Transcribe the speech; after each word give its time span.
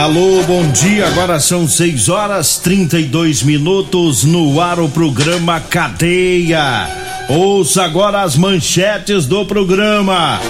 Alô, 0.00 0.42
bom 0.44 0.66
dia. 0.72 1.06
Agora 1.08 1.38
são 1.38 1.68
6 1.68 2.08
horas 2.08 2.56
32 2.56 3.42
minutos 3.42 4.24
no 4.24 4.58
ar 4.58 4.80
o 4.80 4.88
programa 4.88 5.60
Cadeia. 5.60 6.88
Ouça 7.28 7.84
agora 7.84 8.22
as 8.22 8.34
manchetes 8.34 9.26
do 9.26 9.44
programa. 9.44 10.40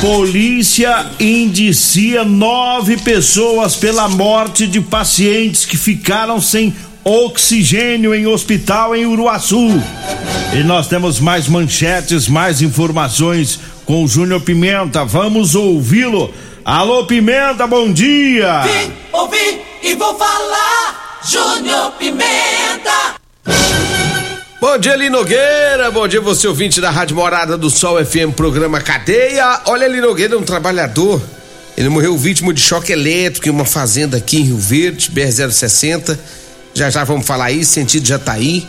Polícia 0.00 1.04
indicia 1.20 2.24
nove 2.24 2.96
pessoas 2.96 3.76
pela 3.76 4.08
morte 4.08 4.66
de 4.66 4.80
pacientes 4.80 5.66
que 5.66 5.76
ficaram 5.76 6.40
sem 6.40 6.74
oxigênio 7.04 8.14
em 8.14 8.26
hospital 8.26 8.96
em 8.96 9.04
Uruaçu. 9.04 9.68
E 10.58 10.64
nós 10.64 10.86
temos 10.86 11.20
mais 11.20 11.46
manchetes, 11.46 12.26
mais 12.26 12.62
informações 12.62 13.60
com 13.84 14.02
o 14.02 14.08
Júnior 14.08 14.40
Pimenta. 14.40 15.04
Vamos 15.04 15.54
ouvi-lo. 15.54 16.32
Alô, 16.72 17.04
Pimenta, 17.04 17.66
bom 17.66 17.92
dia! 17.92 18.60
Vim, 18.60 18.92
ouvi 19.10 19.60
e 19.82 19.96
vou 19.96 20.16
falar, 20.16 21.20
Júnior 21.28 21.90
Pimenta! 21.98 23.16
Bom 24.60 24.78
dia, 24.78 24.94
Eli 24.94 25.10
Nogueira. 25.10 25.90
Bom 25.90 26.06
dia, 26.06 26.20
você 26.20 26.46
ouvinte 26.46 26.80
da 26.80 26.88
Rádio 26.88 27.16
Morada 27.16 27.58
do 27.58 27.68
Sol 27.68 27.98
FM, 28.06 28.34
programa 28.36 28.80
Cadeia. 28.80 29.62
Olha, 29.66 29.86
Eli 29.86 30.00
Nogueira 30.00 30.36
é 30.36 30.38
um 30.38 30.44
trabalhador. 30.44 31.20
Ele 31.76 31.88
morreu 31.88 32.16
vítima 32.16 32.54
de 32.54 32.60
choque 32.60 32.92
elétrico 32.92 33.48
em 33.48 33.50
uma 33.50 33.64
fazenda 33.64 34.18
aqui 34.18 34.36
em 34.36 34.44
Rio 34.44 34.58
Verde, 34.58 35.10
BR-060. 35.10 36.16
Já 36.72 36.88
já 36.88 37.02
vamos 37.02 37.26
falar 37.26 37.46
aí, 37.46 37.64
sentido 37.64 38.06
Jataí. 38.06 38.64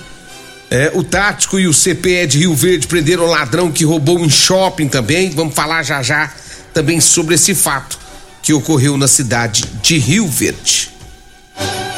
É, 0.71 0.91
o 0.95 1.03
Tático 1.03 1.59
e 1.59 1.67
o 1.67 1.71
CPE 1.71 2.25
de 2.25 2.39
Rio 2.39 2.55
Verde 2.55 2.87
prenderam 2.87 3.25
um 3.25 3.29
ladrão 3.29 3.71
que 3.71 3.85
roubou 3.85 4.17
um 4.17 4.27
shopping 4.27 4.87
também. 4.87 5.29
Vamos 5.29 5.53
falar 5.53 5.83
já 5.83 6.01
já 6.01 6.31
também 6.73 6.99
sobre 6.99 7.35
esse 7.35 7.53
fato 7.53 7.99
que 8.41 8.53
ocorreu 8.53 8.97
na 8.97 9.07
cidade 9.07 9.63
de 9.81 9.97
Rio 9.97 10.27
Verde. 10.27 10.89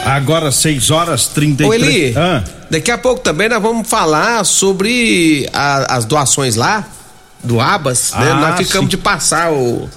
Agora 0.05 0.51
6 0.51 0.91
horas 0.91 1.27
33. 1.27 1.69
Ô 1.69 1.73
Eli, 1.73 2.13
ah. 2.17 2.43
daqui 2.69 2.91
a 2.91 2.97
pouco 2.97 3.21
também 3.21 3.47
nós 3.47 3.61
vamos 3.61 3.87
falar 3.87 4.43
sobre 4.43 5.49
a, 5.53 5.95
as 5.95 6.05
doações 6.05 6.55
lá 6.55 6.85
do 7.41 7.59
Abas, 7.59 8.11
né? 8.11 8.31
ah, 8.31 8.35
né? 8.35 8.47
Nós 8.47 8.57
ficamos 8.57 8.91
sim. 8.91 8.97
de 8.97 8.97
passar 8.97 9.51
o, 9.51 9.89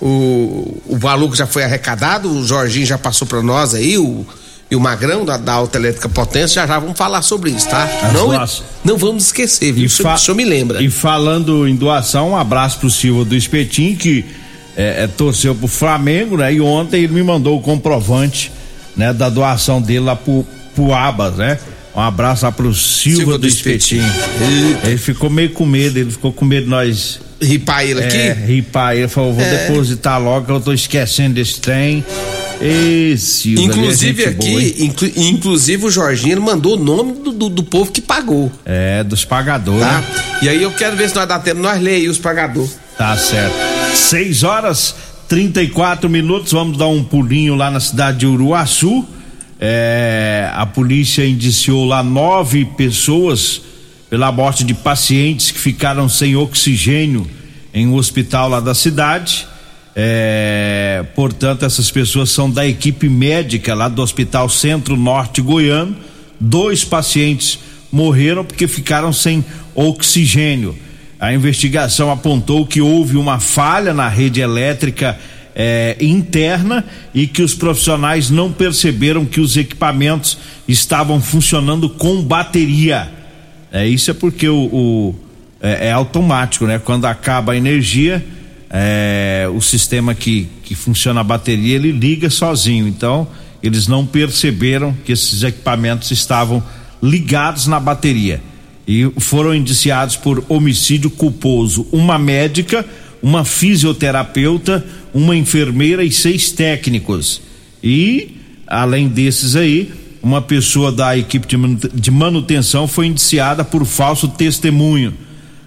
o, 0.00 0.82
o 0.86 0.96
valor 0.96 1.30
que 1.30 1.36
já 1.36 1.46
foi 1.46 1.64
arrecadado, 1.64 2.30
o 2.30 2.46
Jorginho 2.46 2.86
já 2.86 2.98
passou 2.98 3.26
para 3.26 3.42
nós 3.42 3.74
aí, 3.74 3.98
o, 3.98 4.24
e 4.70 4.76
o 4.76 4.80
Magrão 4.80 5.24
da, 5.24 5.36
da 5.36 5.54
Alta 5.54 5.78
Elétrica 5.78 6.08
Potência, 6.08 6.62
já 6.62 6.66
já 6.66 6.78
vamos 6.78 6.96
falar 6.96 7.22
sobre 7.22 7.50
isso, 7.50 7.68
tá? 7.68 7.88
não, 8.14 8.48
não 8.84 8.96
vamos 8.96 9.26
esquecer, 9.26 9.72
viu? 9.72 9.86
Isso, 9.86 10.08
isso 10.08 10.34
me 10.34 10.44
lembra. 10.44 10.80
E 10.80 10.88
falando 10.88 11.66
em 11.66 11.74
doação, 11.74 12.30
um 12.30 12.36
abraço 12.36 12.78
pro 12.78 12.88
Silva 12.88 13.24
do 13.24 13.34
Espetinho, 13.34 13.96
que 13.96 14.24
é, 14.76 15.04
é, 15.04 15.06
torceu 15.08 15.56
pro 15.56 15.66
Flamengo, 15.66 16.36
né? 16.36 16.54
E 16.54 16.60
ontem 16.60 17.02
ele 17.02 17.12
me 17.12 17.22
mandou 17.22 17.58
o 17.58 17.60
comprovante, 17.60 18.52
né? 18.96 19.12
Da 19.12 19.28
doação 19.28 19.82
dele 19.82 20.00
lá 20.00 20.14
pro, 20.14 20.46
pro 20.74 20.94
Abas, 20.94 21.34
né? 21.34 21.58
Um 21.94 22.00
abraço 22.00 22.44
lá 22.44 22.52
pro 22.52 22.72
Silva, 22.72 23.16
Silva 23.16 23.32
do, 23.32 23.38
do 23.38 23.46
Espetinho. 23.48 24.06
Espetinho. 24.06 24.78
Ele 24.84 24.98
ficou 24.98 25.28
meio 25.28 25.50
com 25.50 25.66
medo, 25.66 25.98
ele 25.98 26.12
ficou 26.12 26.32
com 26.32 26.44
medo 26.44 26.64
de 26.64 26.70
nós. 26.70 27.20
Ripar 27.42 27.84
ele 27.84 28.04
aqui? 28.04 28.16
É, 28.16 28.32
ripar 28.32 28.94
ele. 28.94 29.08
Falou, 29.08 29.32
vou 29.32 29.44
é. 29.44 29.66
depositar 29.66 30.22
logo 30.22 30.46
que 30.46 30.52
eu 30.52 30.60
tô 30.60 30.72
esquecendo 30.72 31.34
desse 31.34 31.60
trem. 31.60 32.04
Esse, 32.60 33.54
inclusive 33.54 34.24
aqui, 34.24 34.84
inclu, 34.84 35.10
inclusive 35.16 35.86
o 35.86 35.90
Jorginho 35.90 36.42
mandou 36.42 36.76
o 36.76 36.82
nome 36.82 37.12
do, 37.14 37.32
do, 37.32 37.48
do, 37.48 37.62
povo 37.62 37.90
que 37.90 38.02
pagou. 38.02 38.52
É, 38.66 39.02
dos 39.02 39.24
pagadores. 39.24 39.80
Tá? 39.80 40.04
E 40.42 40.48
aí 40.48 40.62
eu 40.62 40.70
quero 40.72 40.94
ver 40.94 41.08
se 41.08 41.16
nós 41.16 41.26
dá 41.26 41.38
tempo, 41.38 41.60
nós 41.60 41.80
lê 41.80 41.96
aí 41.96 42.08
os 42.08 42.18
pagadores. 42.18 42.78
Tá 42.98 43.16
certo. 43.16 43.54
6 43.96 44.42
horas 44.42 44.94
34 45.26 46.10
minutos, 46.10 46.52
vamos 46.52 46.76
dar 46.76 46.88
um 46.88 47.02
pulinho 47.02 47.54
lá 47.54 47.70
na 47.70 47.80
cidade 47.80 48.18
de 48.18 48.26
Uruaçu. 48.26 49.06
É, 49.58 50.50
a 50.52 50.66
polícia 50.66 51.26
indiciou 51.26 51.84
lá 51.86 52.02
nove 52.02 52.64
pessoas 52.64 53.62
pela 54.10 54.32
morte 54.32 54.64
de 54.64 54.74
pacientes 54.74 55.50
que 55.50 55.58
ficaram 55.58 56.08
sem 56.08 56.34
oxigênio 56.34 57.26
em 57.72 57.86
um 57.86 57.94
hospital 57.94 58.48
lá 58.48 58.58
da 58.58 58.74
cidade. 58.74 59.46
É, 59.94 61.04
portanto, 61.14 61.64
essas 61.64 61.90
pessoas 61.90 62.30
são 62.30 62.50
da 62.50 62.66
equipe 62.66 63.08
médica 63.08 63.74
lá 63.74 63.88
do 63.88 64.02
Hospital 64.02 64.48
Centro 64.48 64.96
Norte 64.96 65.40
Goiano. 65.40 65.96
Dois 66.38 66.84
pacientes 66.84 67.58
morreram 67.90 68.44
porque 68.44 68.68
ficaram 68.68 69.12
sem 69.12 69.44
oxigênio. 69.74 70.76
A 71.18 71.34
investigação 71.34 72.10
apontou 72.10 72.66
que 72.66 72.80
houve 72.80 73.16
uma 73.16 73.40
falha 73.40 73.92
na 73.92 74.08
rede 74.08 74.40
elétrica 74.40 75.18
é, 75.54 75.96
interna 76.00 76.84
e 77.12 77.26
que 77.26 77.42
os 77.42 77.54
profissionais 77.54 78.30
não 78.30 78.50
perceberam 78.50 79.26
que 79.26 79.40
os 79.40 79.56
equipamentos 79.56 80.38
estavam 80.66 81.20
funcionando 81.20 81.90
com 81.90 82.22
bateria. 82.22 83.10
É, 83.70 83.86
isso 83.86 84.10
é 84.10 84.14
porque 84.14 84.48
o, 84.48 84.56
o 84.56 85.14
é, 85.60 85.88
é 85.88 85.92
automático, 85.92 86.66
né? 86.66 86.78
Quando 86.78 87.04
acaba 87.04 87.52
a 87.52 87.56
energia 87.56 88.24
é, 88.70 89.48
o 89.52 89.60
sistema 89.60 90.14
que, 90.14 90.48
que 90.62 90.74
funciona 90.74 91.20
a 91.20 91.24
bateria 91.24 91.74
ele 91.74 91.90
liga 91.90 92.30
sozinho. 92.30 92.86
Então 92.86 93.26
eles 93.62 93.86
não 93.86 94.06
perceberam 94.06 94.94
que 95.04 95.12
esses 95.12 95.42
equipamentos 95.42 96.10
estavam 96.10 96.62
ligados 97.02 97.66
na 97.66 97.80
bateria 97.80 98.40
e 98.86 99.10
foram 99.18 99.54
indiciados 99.54 100.16
por 100.16 100.44
homicídio 100.48 101.10
culposo. 101.10 101.86
Uma 101.92 102.18
médica, 102.18 102.84
uma 103.22 103.44
fisioterapeuta, 103.44 104.84
uma 105.12 105.36
enfermeira 105.36 106.02
e 106.02 106.10
seis 106.10 106.50
técnicos. 106.50 107.42
E 107.82 108.36
além 108.66 109.08
desses 109.08 109.56
aí, 109.56 109.92
uma 110.22 110.42
pessoa 110.42 110.92
da 110.92 111.16
equipe 111.16 111.46
de 111.94 112.10
manutenção 112.10 112.86
foi 112.86 113.06
indiciada 113.06 113.64
por 113.64 113.84
falso 113.84 114.28
testemunho. 114.28 115.14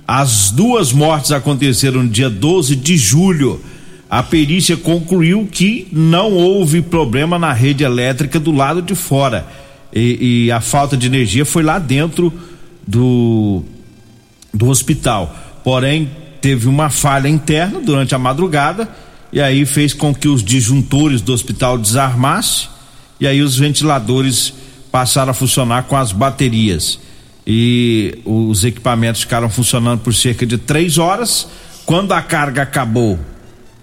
As 0.08 0.52
duas 0.52 0.92
mortes 0.92 1.32
aconteceram 1.32 2.04
no 2.04 2.10
dia 2.10 2.30
12 2.30 2.76
de 2.76 2.98
julho. 2.98 3.62
A 4.10 4.22
perícia 4.22 4.76
concluiu 4.76 5.48
que 5.50 5.88
não 5.92 6.34
houve 6.34 6.82
problema 6.82 7.40
na 7.40 7.54
rede 7.54 7.84
elétrica 7.84 8.40
do 8.40 8.52
lado 8.52 8.82
de 8.82 8.96
fora. 8.96 9.48
E, 9.94 10.46
e 10.46 10.52
a 10.52 10.60
falta 10.60 10.98
de 10.98 11.08
energia 11.08 11.46
foi 11.46 11.64
lá 11.64 11.80
dentro 11.80 12.34
do, 12.86 13.64
do 14.54 14.68
hospital. 14.68 15.36
Porém, 15.64 16.12
teve 16.42 16.68
uma 16.68 16.90
falha 16.90 17.30
interna 17.30 17.80
durante 17.80 18.14
a 18.14 18.20
madrugada 18.20 18.90
e 19.32 19.40
aí 19.40 19.66
fez 19.66 19.94
com 19.94 20.14
que 20.14 20.28
os 20.28 20.44
disjuntores 20.44 21.22
do 21.22 21.34
hospital 21.34 21.78
desarmassem 21.78 22.68
e 23.20 23.26
aí 23.26 23.42
os 23.42 23.56
ventiladores 23.56 24.54
passaram 24.92 25.32
a 25.32 25.34
funcionar 25.34 25.84
com 25.84 25.96
as 25.96 26.12
baterias 26.12 27.00
e 27.46 28.20
os 28.26 28.64
equipamentos 28.64 29.22
ficaram 29.22 29.50
funcionando 29.50 30.00
por 30.00 30.14
cerca 30.14 30.46
de 30.46 30.58
três 30.58 30.98
horas. 30.98 31.48
Quando 31.86 32.14
a 32.14 32.22
carga 32.22 32.62
acabou, 32.62 33.20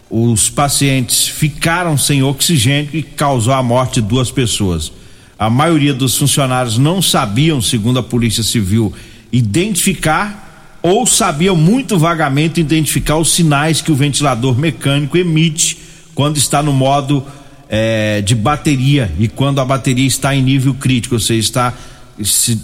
os 0.08 0.48
pacientes 0.48 1.28
ficaram 1.28 1.96
sem 1.96 2.22
oxigênio 2.22 2.90
e 2.94 3.02
causou 3.02 3.52
a 3.52 3.62
morte 3.62 4.00
de 4.00 4.08
duas 4.08 4.30
pessoas. 4.30 4.90
A 5.38 5.48
maioria 5.48 5.94
dos 5.94 6.16
funcionários 6.16 6.78
não 6.78 7.00
sabiam, 7.00 7.62
segundo 7.62 7.98
a 7.98 8.02
Polícia 8.02 8.42
Civil, 8.42 8.92
identificar 9.32 10.78
ou 10.82 11.06
sabiam 11.06 11.54
muito 11.54 11.98
vagamente 11.98 12.60
identificar 12.60 13.16
os 13.16 13.32
sinais 13.32 13.82
que 13.82 13.92
o 13.92 13.94
ventilador 13.94 14.58
mecânico 14.58 15.16
emite 15.16 15.78
quando 16.14 16.38
está 16.38 16.62
no 16.62 16.72
modo 16.72 17.24
é, 17.68 18.20
de 18.22 18.34
bateria 18.34 19.12
e 19.18 19.28
quando 19.28 19.60
a 19.60 19.64
bateria 19.64 20.06
está 20.06 20.34
em 20.34 20.42
nível 20.42 20.74
crítico, 20.74 21.14
ou 21.14 21.20
seja, 21.20 21.40
está 21.40 21.74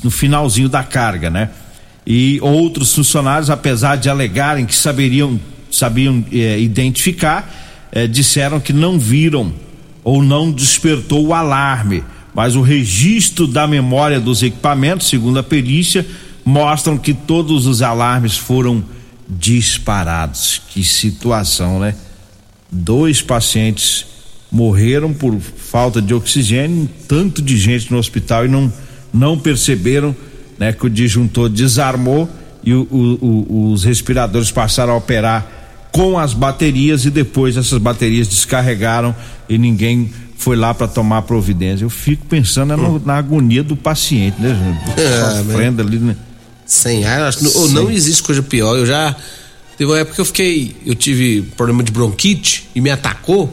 no 0.03 0.11
finalzinho 0.11 0.69
da 0.69 0.83
carga, 0.83 1.31
né? 1.31 1.51
E 2.07 2.39
outros 2.41 2.95
funcionários, 2.95 3.51
apesar 3.51 3.97
de 3.97 4.09
alegarem 4.09 4.65
que 4.65 4.75
saberiam, 4.75 5.41
sabiam 5.71 6.25
é, 6.33 6.59
identificar, 6.61 7.89
é, 7.91 8.07
disseram 8.07 8.61
que 8.61 8.73
não 8.73 8.99
viram 8.99 9.53
ou 10.05 10.23
não 10.23 10.53
despertou 10.53 11.27
o 11.27 11.35
alarme, 11.35 12.05
mas 12.33 12.55
o 12.55 12.63
registro 12.63 13.47
da 13.47 13.67
memória 13.67 14.21
dos 14.21 14.43
equipamentos, 14.43 15.09
segundo 15.09 15.39
a 15.39 15.43
perícia, 15.43 16.07
mostram 16.45 16.97
que 16.97 17.13
todos 17.13 17.67
os 17.67 17.83
alarmes 17.83 18.37
foram 18.37 18.85
disparados. 19.29 20.63
Que 20.69 20.85
situação, 20.85 21.81
né? 21.81 21.97
Dois 22.71 23.21
pacientes 23.21 24.07
morreram 24.51 25.13
por 25.13 25.37
falta 25.41 26.01
de 26.01 26.15
oxigênio, 26.15 26.89
tanto 27.09 27.43
de 27.43 27.59
gente 27.59 27.91
no 27.91 27.99
hospital 27.99 28.45
e 28.45 28.49
não, 28.49 28.73
não 29.13 29.39
perceberam 29.39 30.15
né, 30.59 30.73
que 30.73 30.87
o 30.87 30.91
disjuntor 30.91 31.49
desarmou 31.49 32.29
e 32.65 32.75
o, 32.75 32.83
o, 32.91 32.97
o, 33.25 33.73
os 33.73 33.85
respiradores 33.85 34.51
passaram 34.51 34.93
a 34.93 34.97
operar 34.97 35.47
com 35.93 36.19
as 36.19 36.35
baterias 36.35 37.05
e 37.05 37.11
depois 37.11 37.57
essas 37.57 37.79
baterias 37.79 38.29
descarregaram 38.29 39.15
e 39.49 39.57
ninguém 39.57 40.11
foi 40.37 40.57
lá 40.57 40.75
para 40.75 40.87
tomar 40.87 41.23
providência. 41.23 41.85
Eu 41.85 41.91
fico 41.91 42.27
pensando 42.27 42.75
é 42.75 42.77
no, 42.77 43.01
na 43.05 43.17
agonia 43.17 43.63
do 43.63 43.77
paciente, 43.77 44.41
né, 44.41 44.51
gente? 44.51 45.01
É, 45.01 45.43
Sofrendo 45.43 45.83
ali, 45.83 45.99
né? 45.99 46.17
Sem 46.67 47.05
ar, 47.05 47.23
acho, 47.23 47.39
que 47.39 47.59
ou 47.59 47.69
não 47.71 47.91
existe 47.91 48.23
coisa 48.23 48.43
pior. 48.43 48.77
Eu 48.77 48.85
já. 48.85 49.15
Teve 49.79 49.91
uma 49.91 49.99
época 49.99 50.17
que 50.17 50.21
eu 50.21 50.25
fiquei. 50.25 50.77
Eu 50.85 50.95
tive 50.95 51.43
problema 51.57 51.83
de 51.83 51.93
bronquite 51.93 52.69
e 52.75 52.81
me 52.81 52.91
atacou. 52.91 53.53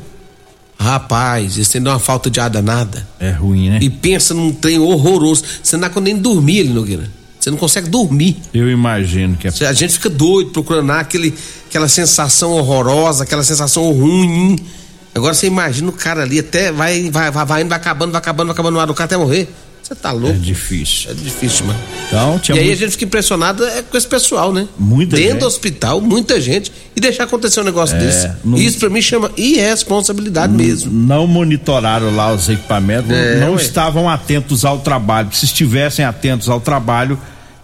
Rapaz, 0.83 1.55
isso 1.55 1.79
deu 1.79 1.93
uma 1.93 1.97
falta 1.97 2.29
de 2.29 2.41
ar 2.41 2.49
danada. 2.49 3.07
É 3.17 3.31
ruim, 3.31 3.69
né? 3.69 3.79
E 3.81 3.89
pensa 3.89 4.33
num 4.33 4.51
trem 4.51 4.77
horroroso. 4.79 5.41
Você 5.63 5.77
não 5.77 5.87
dá 5.87 6.01
nem 6.01 6.17
dormir 6.17 6.59
ali, 6.59 6.69
Nogueira. 6.69 7.09
Você 7.39 7.49
não 7.49 7.57
consegue 7.57 7.89
dormir. 7.89 8.37
Eu 8.53 8.69
imagino 8.69 9.37
que 9.37 9.47
é. 9.47 9.67
A 9.67 9.73
gente 9.73 9.93
fica 9.93 10.09
doido 10.09 10.51
procurando 10.51 10.91
aquele, 10.91 11.33
aquela 11.69 11.87
sensação 11.87 12.51
horrorosa, 12.51 13.23
aquela 13.23 13.43
sensação 13.43 13.89
ruim. 13.93 14.59
Agora 15.15 15.33
você 15.33 15.47
imagina 15.47 15.87
o 15.89 15.93
cara 15.93 16.23
ali 16.23 16.39
até 16.39 16.69
vai, 16.71 17.09
vai, 17.09 17.31
vai, 17.31 17.45
vai 17.45 17.61
indo, 17.61 17.69
vai 17.69 17.77
acabando, 17.77 18.11
vai 18.11 18.19
acabando, 18.19 18.47
vai 18.47 18.53
acabando 18.53 18.73
no 18.73 18.79
ar 18.81 18.87
do 18.87 18.93
cara 18.93 19.05
até 19.05 19.15
morrer. 19.15 19.49
Você 19.83 19.93
tá 19.95 20.11
louco? 20.13 20.29
É 20.29 20.39
difícil. 20.39 21.11
É 21.11 21.13
difícil, 21.13 21.65
mano. 21.65 21.79
Então, 22.07 22.39
tinha 22.39 22.55
e 22.55 22.59
aí 22.59 22.65
muito- 22.67 22.77
a 22.77 22.81
gente 22.85 22.91
fica 22.93 23.03
impressionado 23.05 23.65
é 23.65 23.81
com 23.81 23.97
esse 23.97 24.07
pessoal, 24.07 24.53
né? 24.53 24.65
Muita 24.79 25.17
Dentro 25.17 25.31
gente. 25.31 25.39
do 25.41 25.45
hospital, 25.45 25.99
muita 25.99 26.39
gente. 26.39 26.71
E 26.95 27.01
deixar 27.01 27.25
acontecer 27.25 27.59
um 27.59 27.63
negócio 27.65 27.97
desse. 27.99 28.31
não- 28.45 28.57
Isso 28.57 28.79
pra 28.79 28.89
mim 28.89 29.01
chama 29.01 29.29
irresponsabilidade 29.35 30.53
mesmo. 30.53 30.91
não 30.91 31.27
monitoraram 31.27 32.15
lá 32.15 32.31
os 32.33 32.47
equipamentos, 32.47 33.11
É, 33.11 33.39
não 33.41 33.55
ué. 33.55 33.61
estavam 33.61 34.09
atentos 34.09 34.63
ao 34.63 34.79
trabalho. 34.79 35.29
Se 35.33 35.43
estivessem 35.45 36.05
atentos 36.05 36.47
ao 36.47 36.61
trabalho, 36.61 37.19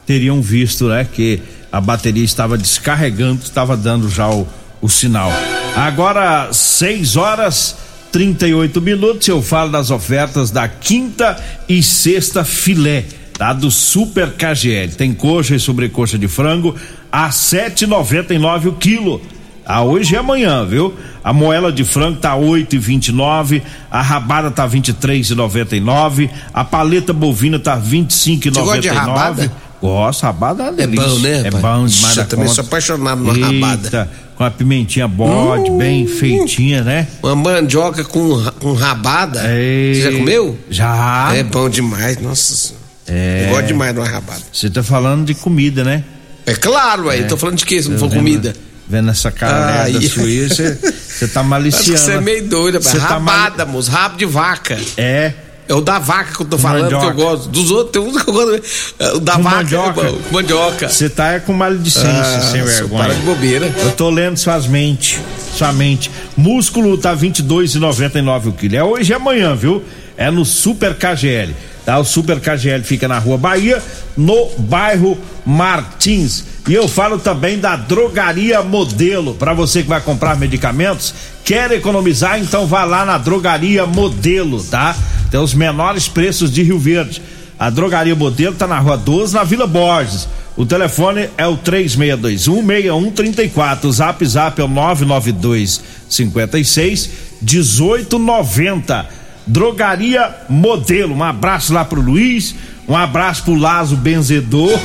teriam 0.05 0.41
visto, 0.41 0.87
né, 0.89 1.07
que 1.11 1.39
a 1.71 1.79
bateria 1.79 2.23
estava 2.25 2.57
descarregando, 2.57 3.41
estava 3.43 3.77
dando 3.77 4.09
já 4.09 4.27
o, 4.29 4.45
o 4.81 4.89
sinal. 4.89 5.31
Agora, 5.75 6.49
6 6.51 7.15
horas 7.15 7.75
38 8.11 8.81
minutos, 8.81 9.27
eu 9.27 9.41
falo 9.41 9.71
das 9.71 9.91
ofertas 9.91 10.51
da 10.51 10.67
quinta 10.67 11.41
e 11.67 11.81
sexta 11.83 12.43
filé, 12.43 13.05
tá? 13.37 13.53
Do 13.53 13.69
Super 13.69 14.33
KGL. 14.33 14.95
Tem 14.95 15.13
coxa 15.13 15.55
e 15.55 15.59
sobrecoxa 15.59 16.17
de 16.17 16.27
frango 16.27 16.75
a 17.11 17.29
7,99 17.29 18.67
o 18.67 18.73
quilo. 18.73 19.21
Ah, 19.65 19.83
hoje 19.83 20.15
e 20.15 20.17
amanhã, 20.17 20.65
viu? 20.65 20.95
A 21.23 21.31
moela 21.31 21.71
de 21.71 21.83
frango 21.83 22.17
tá 22.17 22.35
8,29, 22.35 23.61
a 23.91 24.01
rabada 24.01 24.49
tá 24.49 24.67
23,99, 24.67 26.27
a 26.51 26.63
paleta 26.63 27.13
bovina 27.13 27.59
tá 27.59 27.79
25,99. 27.79 29.51
Rabada? 29.81 30.03
Gosto, 30.05 30.23
rabada 30.23 30.63
é, 30.63 30.67
É 30.67 30.87
delícia. 30.87 31.07
bom, 31.07 31.19
né, 31.19 31.31
É 31.31 31.41
rapaz? 31.49 31.61
bom 31.61 31.85
demais 31.87 32.17
Eu 32.17 32.25
também 32.27 32.45
conta. 32.45 32.55
sou 32.55 32.63
apaixonado 32.65 33.35
Eita, 33.35 33.45
rabada. 33.47 34.11
com 34.35 34.43
a 34.43 34.51
pimentinha 34.51 35.07
bode, 35.07 35.71
bem 35.71 36.05
feitinha, 36.07 36.83
né? 36.83 37.07
Uma 37.23 37.35
mandioca 37.35 38.03
com, 38.03 38.43
com 38.59 38.73
rabada. 38.73 39.43
Ei, 39.51 39.95
Você 39.95 40.11
já 40.11 40.17
comeu? 40.17 40.57
Já. 40.69 41.31
É 41.35 41.43
bom 41.43 41.69
demais, 41.69 42.19
nossa. 42.21 42.73
É. 43.07 43.45
Eu 43.47 43.49
gosto 43.55 43.67
demais 43.67 43.93
de 43.93 43.99
uma 43.99 44.07
rabada. 44.07 44.41
Você 44.51 44.69
tá 44.69 44.83
falando 44.83 45.25
de 45.25 45.33
comida, 45.33 45.83
né? 45.83 46.03
É 46.45 46.53
claro, 46.53 47.09
aí. 47.09 47.23
Tô 47.25 47.37
falando 47.37 47.57
de 47.57 47.65
quê? 47.65 47.81
Se 47.81 47.89
não 47.89 47.97
for 47.97 48.07
Vendo- 48.09 48.19
comida. 48.19 48.55
Vendo 48.87 49.09
essa 49.11 49.31
cara 49.31 49.83
Ai. 49.83 49.91
da 49.93 49.99
aí, 49.99 50.07
você 50.49 51.27
tá 51.31 51.43
maliciando. 51.43 51.91
que 51.91 51.97
você 51.97 52.11
é 52.13 52.21
meio 52.21 52.47
doido, 52.47 52.75
rapaz. 52.75 52.91
Você 52.93 52.99
tá 52.99 53.07
Rabada, 53.07 53.65
moço. 53.65 53.91
Rabo 53.91 54.17
de 54.17 54.25
vaca. 54.25 54.79
É. 54.97 55.33
É 55.69 55.73
o 55.75 55.81
da 55.81 55.99
vaca 55.99 56.33
que 56.35 56.41
eu 56.41 56.47
tô 56.47 56.57
falando, 56.57 56.81
mandioca. 56.91 57.05
que 57.05 57.11
eu 57.21 57.25
gosto. 57.25 57.47
Dos 57.49 57.69
outros, 57.69 57.91
tem 57.91 58.01
uns 58.01 58.21
que 58.23 58.27
eu 58.29 58.33
gosto. 58.33 58.61
É, 58.97 59.11
O 59.13 59.19
da 59.19 59.33
Com 59.35 59.43
vaca 59.43 59.55
mandioca. 59.57 60.13
mandioca. 60.31 60.89
Você 60.89 61.07
tá 61.09 61.33
é 61.33 61.39
com 61.39 61.53
maledicência, 61.53 62.09
Ah, 62.37 62.41
sem 62.41 62.63
vergonha. 62.63 63.03
para 63.03 63.13
de 63.13 63.21
bobeira. 63.21 63.71
Eu 63.77 63.91
tô 63.91 64.09
lendo 64.09 64.35
suas 64.37 64.65
mentes, 64.65 65.19
sua 65.55 65.71
mente. 65.71 66.09
Músculo 66.35 66.97
tá 66.97 67.13
22,99 67.15 68.47
o 68.47 68.51
quilo. 68.51 68.75
É 68.75 68.83
hoje 68.83 69.11
e 69.11 69.13
amanhã, 69.13 69.55
viu? 69.55 69.83
É 70.17 70.31
no 70.31 70.43
Super 70.43 70.95
KGL. 70.95 71.55
Tá? 71.85 71.97
O 71.99 72.03
Super 72.03 72.39
KGL 72.39 72.83
fica 72.83 73.07
na 73.07 73.19
Rua 73.19 73.37
Bahia, 73.37 73.81
no 74.17 74.49
bairro 74.57 75.17
Martins. 75.45 76.43
E 76.67 76.73
eu 76.73 76.87
falo 76.87 77.17
também 77.17 77.57
da 77.59 77.75
Drogaria 77.75 78.61
Modelo. 78.61 79.33
Para 79.35 79.53
você 79.53 79.81
que 79.81 79.89
vai 79.89 80.01
comprar 80.01 80.35
medicamentos, 80.37 81.13
quer 81.43 81.71
economizar, 81.71 82.39
então 82.39 82.65
vá 82.67 82.83
lá 82.83 83.05
na 83.05 83.17
Drogaria 83.17 83.85
Modelo, 83.85 84.63
tá? 84.63 84.95
Tem 85.29 85.39
os 85.39 85.53
menores 85.53 86.07
preços 86.07 86.51
de 86.51 86.63
Rio 86.63 86.79
Verde. 86.79 87.21
A 87.57 87.69
Drogaria 87.69 88.15
Modelo 88.15 88.55
tá 88.55 88.65
na 88.65 88.79
Rua 88.79 88.97
12, 88.97 89.33
na 89.33 89.43
Vila 89.43 89.67
Borges. 89.67 90.27
O 90.55 90.65
telefone 90.65 91.29
é 91.37 91.45
o 91.47 91.57
3621-6134. 91.57 93.83
O 93.85 93.91
zap 93.91 94.25
zap 94.25 94.59
é 94.59 94.63
o 94.63 94.67
992 94.67 95.81
56 96.09 97.09
1890. 97.41 99.07
Drogaria 99.45 100.35
Modelo. 100.49 101.13
Um 101.15 101.23
abraço 101.23 101.71
lá 101.73 101.85
pro 101.85 102.01
Luiz. 102.01 102.55
Um 102.87 102.97
abraço 102.97 103.43
pro 103.43 103.53
Lazo 103.55 103.95
Benzedor. 103.95 104.79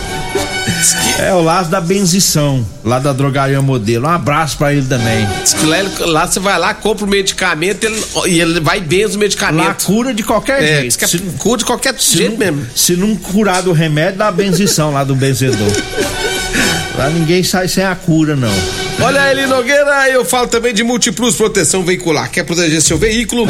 É 1.19 1.33
o 1.33 1.43
Lazo 1.43 1.71
da 1.71 1.81
Benzição, 1.81 2.67
lá 2.85 2.99
da 2.99 3.13
Drogaria 3.13 3.61
Modelo. 3.63 4.07
Um 4.07 4.11
abraço 4.11 4.57
pra 4.59 4.73
ele 4.73 4.87
também. 4.87 5.27
Diz 5.43 5.55
que 5.55 5.65
lá, 5.65 5.79
ele- 5.79 5.91
lá 6.01 6.27
você 6.27 6.41
vai 6.41 6.59
lá, 6.59 6.75
compra 6.75 7.05
o 7.05 7.09
medicamento 7.09 7.85
ele- 7.85 8.03
e 8.27 8.41
ele 8.41 8.61
vai 8.61 8.81
bem 8.81 9.05
os 9.05 9.13
Lá 9.15 9.19
medicamentos. 9.21 9.85
cura 9.87 10.13
de 10.13 10.23
qualquer 10.23 10.63
É, 10.63 10.81
jeito. 10.81 10.99
que 10.99 11.05
é 11.05 11.09
cura 11.39 11.59
de 11.59 11.65
qualquer 11.65 11.95
Se 11.99 12.17
jeito 12.19 12.33
não, 12.33 12.39
mesmo. 12.39 12.67
se 12.75 12.97
não 12.97 13.15
curar 13.17 13.63
do 13.63 13.73
remédio, 13.73 14.19
dá 14.19 14.29
a 14.29 14.33
benzição 14.33 14.93
lá 14.93 15.05
do 15.05 15.15
benzedor. 15.15 15.69
lá 16.99 17.09
ninguém 17.11 17.43
sai 17.43 17.69
sem 17.69 17.85
a 17.85 17.95
cura, 17.95 18.35
não. 18.37 18.53
Olha 19.01 19.23
aí, 19.23 19.47
Nogueira, 19.47 20.09
eu 20.11 20.25
falo 20.25 20.47
também 20.49 20.73
de 20.75 20.83
Multiplus 20.85 21.35
Proteção 21.35 21.83
Veicular. 21.85 22.31
Quer 22.31 22.45
proteger 22.45 22.81
seu 22.81 22.97
veículo? 22.99 23.47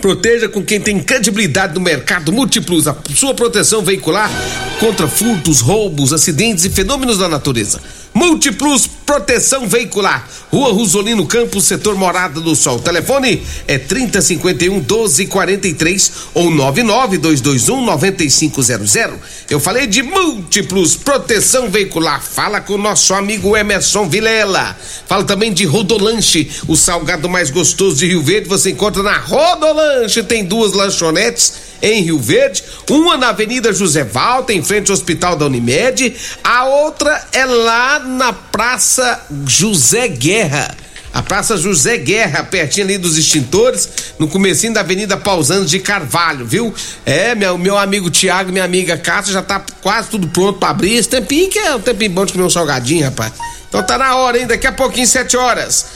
Proteja 0.00 0.48
com 0.48 0.64
quem 0.64 0.80
tem 0.80 1.00
credibilidade 1.00 1.74
no 1.74 1.80
mercado 1.80 2.32
Multiplus, 2.32 2.86
a 2.86 2.96
sua 3.14 3.34
proteção 3.34 3.82
veicular 3.82 4.30
contra 4.78 5.08
furtos, 5.08 5.60
roubos, 5.60 6.12
acidentes 6.12 6.64
e 6.64 6.70
fenômenos 6.70 7.18
da 7.18 7.28
natureza. 7.28 7.80
Múltiplos 8.18 8.88
Proteção 9.06 9.68
Veicular, 9.68 10.28
Rua 10.50 10.72
Rosolino 10.72 11.24
Campos, 11.24 11.66
setor 11.66 11.94
Morada 11.94 12.40
do 12.40 12.56
Sol. 12.56 12.80
Telefone 12.80 13.40
é 13.68 13.78
3051 13.78 14.74
1243 14.74 16.12
ou 16.34 16.50
99221 16.50 17.86
9500. 17.86 18.96
Eu 19.48 19.60
falei 19.60 19.86
de 19.86 20.02
Múltiplos 20.02 20.96
Proteção 20.96 21.70
Veicular. 21.70 22.20
Fala 22.20 22.60
com 22.60 22.74
o 22.74 22.78
nosso 22.78 23.14
amigo 23.14 23.56
Emerson 23.56 24.08
Vilela. 24.08 24.76
Fala 25.06 25.22
também 25.22 25.52
de 25.52 25.64
Rodolanche, 25.64 26.50
o 26.66 26.74
salgado 26.74 27.28
mais 27.28 27.50
gostoso 27.50 27.98
de 27.98 28.08
Rio 28.08 28.22
Verde. 28.22 28.48
Você 28.48 28.70
encontra 28.70 29.00
na 29.00 29.16
Rodolanche. 29.16 30.24
Tem 30.24 30.44
duas 30.44 30.72
lanchonetes 30.72 31.67
em 31.82 32.02
Rio 32.02 32.18
Verde, 32.18 32.62
uma 32.90 33.16
na 33.16 33.28
Avenida 33.28 33.72
José 33.72 34.04
Valta, 34.04 34.52
em 34.52 34.62
frente 34.62 34.90
ao 34.90 34.94
Hospital 34.94 35.36
da 35.36 35.46
Unimed, 35.46 36.14
a 36.42 36.64
outra 36.64 37.26
é 37.32 37.44
lá 37.44 37.98
na 37.98 38.32
Praça 38.32 39.26
José 39.46 40.08
Guerra. 40.08 40.74
A 41.12 41.22
Praça 41.22 41.56
José 41.56 41.96
Guerra, 41.96 42.44
pertinho 42.44 42.86
ali 42.86 42.98
dos 42.98 43.16
extintores, 43.16 43.88
no 44.18 44.28
comecinho 44.28 44.74
da 44.74 44.80
Avenida 44.80 45.16
Pausanos 45.16 45.70
de 45.70 45.78
Carvalho, 45.78 46.44
viu? 46.44 46.72
É, 47.04 47.34
meu, 47.34 47.56
meu 47.56 47.78
amigo 47.78 48.10
Tiago 48.10 48.52
minha 48.52 48.64
amiga 48.64 48.96
Cássia 48.96 49.32
já 49.32 49.42
tá 49.42 49.64
quase 49.80 50.10
tudo 50.10 50.28
pronto 50.28 50.58
pra 50.58 50.68
abrir. 50.68 50.94
Esse 50.94 51.08
tempinho 51.08 51.48
que 51.48 51.58
é 51.58 51.74
um 51.74 51.80
tempinho 51.80 52.10
bom 52.10 52.26
de 52.26 52.32
comer 52.34 52.44
um 52.44 52.50
salgadinho, 52.50 53.04
rapaz. 53.04 53.32
Então 53.68 53.82
tá 53.82 53.98
na 53.98 54.16
hora, 54.16 54.38
hein? 54.38 54.46
Daqui 54.46 54.66
a 54.66 54.72
pouquinho, 54.72 55.06
sete 55.06 55.36
horas. 55.36 55.86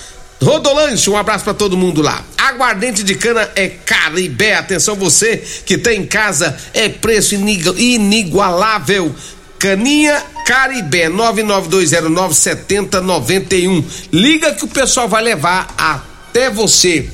Rodolanche, 0.43 1.09
um 1.09 1.17
abraço 1.17 1.45
para 1.45 1.55
todo 1.55 1.77
mundo 1.77 2.03
lá. 2.03 2.25
Aguardente 2.37 3.05
de 3.05 3.15
cana 3.15 3.49
é 3.55 3.69
Caribé. 3.69 4.57
Atenção 4.57 4.97
você 4.97 5.37
que 5.65 5.79
tem 5.79 6.01
em 6.01 6.07
casa, 6.07 6.57
é 6.75 6.89
preço 6.89 7.35
inigualável. 7.35 9.15
Caninha 9.59 10.21
Caribé 10.45 11.09
992097091. 11.09 13.85
Liga 14.13 14.53
que 14.55 14.65
o 14.65 14.69
pessoal 14.69 15.09
vai 15.09 15.23
levar 15.23 15.73
até 15.79 16.51
você. 16.51 17.09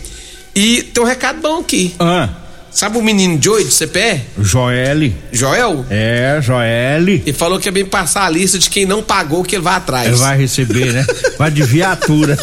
E 0.54 0.82
tem 0.82 1.02
um 1.02 1.06
recado 1.06 1.42
bom 1.42 1.60
aqui. 1.60 1.94
Ah, 1.98 2.30
Sabe 2.70 2.98
o 2.98 3.02
menino 3.02 3.38
de 3.38 3.64
CPE? 3.64 4.20
Joel. 4.40 5.12
Joel? 5.32 5.84
É, 5.90 6.38
Joel. 6.40 7.08
Ele 7.08 7.32
falou 7.32 7.58
que 7.58 7.66
ia 7.66 7.72
bem 7.72 7.84
passar 7.84 8.24
a 8.24 8.30
lista 8.30 8.56
de 8.58 8.70
quem 8.70 8.86
não 8.86 9.02
pagou 9.02 9.42
que 9.42 9.56
ele 9.56 9.62
vai 9.62 9.74
atrás. 9.74 10.06
Ele 10.06 10.16
vai 10.16 10.38
receber, 10.38 10.92
né? 10.92 11.04
Vai 11.38 11.50
de 11.50 11.62
viatura. 11.62 12.36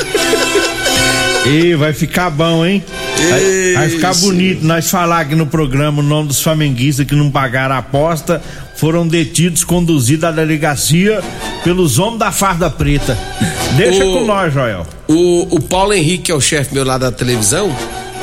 E 1.46 1.75
vai 1.75 1.94
ficar 1.94 2.30
bom, 2.32 2.66
hein? 2.66 2.84
Vai, 3.30 3.74
vai 3.75 3.90
ficar 3.90 4.16
bonito. 4.16 4.66
Nós 4.66 4.90
falar 4.90 5.22
aqui 5.22 5.36
no 5.36 5.46
programa 5.46 6.00
o 6.00 6.04
nome 6.04 6.28
dos 6.28 6.42
flamenguistas 6.42 7.06
que 7.06 7.14
não 7.16 7.30
pagaram 7.30 7.75
a 7.75 7.80
aposta 7.80 8.42
foram 8.75 9.08
detidos, 9.08 9.64
conduzidos 9.64 10.24
à 10.25 10.32
delegacia 10.32 11.22
pelos 11.64 12.00
homens 12.00 12.20
da 12.20 12.32
farda 12.32 12.70
preta. 12.70 13.18
Deixa 13.78 14.04
O- 14.06 14.14
com 14.20 14.25
nós, 14.25 14.54
Joel. 14.54 14.88
O, 15.08 15.56
o 15.56 15.62
Paulo 15.62 15.94
Henrique, 15.94 16.24
que 16.24 16.32
é 16.32 16.36
o 16.36 16.42
chefe 16.42 16.74
meu 16.74 16.84
lá 16.84 16.98
da 16.98 17.12
televisão, 17.12 17.74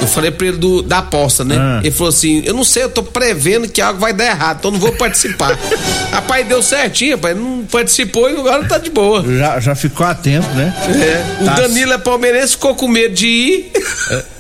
eu 0.01 0.07
falei 0.09 0.31
pra 0.31 0.47
ele 0.49 0.57
do, 0.57 0.83
da 0.83 0.99
aposta, 0.99 1.45
né? 1.45 1.57
Ah. 1.59 1.81
Ele 1.83 1.91
falou 1.91 2.09
assim: 2.09 2.43
eu 2.45 2.55
não 2.55 2.65
sei, 2.65 2.83
eu 2.85 2.91
tô 2.91 3.03
prevendo 3.03 3.69
que 3.69 3.81
algo 3.81 4.01
vai 4.01 4.13
dar 4.13 4.27
errado, 4.27 4.59
então 4.59 4.71
não 4.71 4.79
vou 4.79 4.93
participar. 4.93 5.57
rapaz, 6.11 6.47
deu 6.47 6.63
certinho, 6.63 7.17
rapaz. 7.17 7.37
Não 7.37 7.65
participou 7.71 8.29
e 8.31 8.37
agora 8.39 8.65
tá 8.65 8.79
de 8.79 8.91
boa. 8.91 9.25
Já, 9.37 9.61
já 9.61 9.75
ficou 9.75 10.07
atento, 10.07 10.49
né? 10.55 10.75
É, 10.89 11.43
o 11.43 11.45
Tá. 11.45 11.55
Danilo 11.55 11.93
é 11.93 11.99
palmeirense, 11.99 12.53
ficou 12.53 12.75
com 12.75 12.89
medo 12.89 13.15
de 13.15 13.27
ir. 13.27 13.73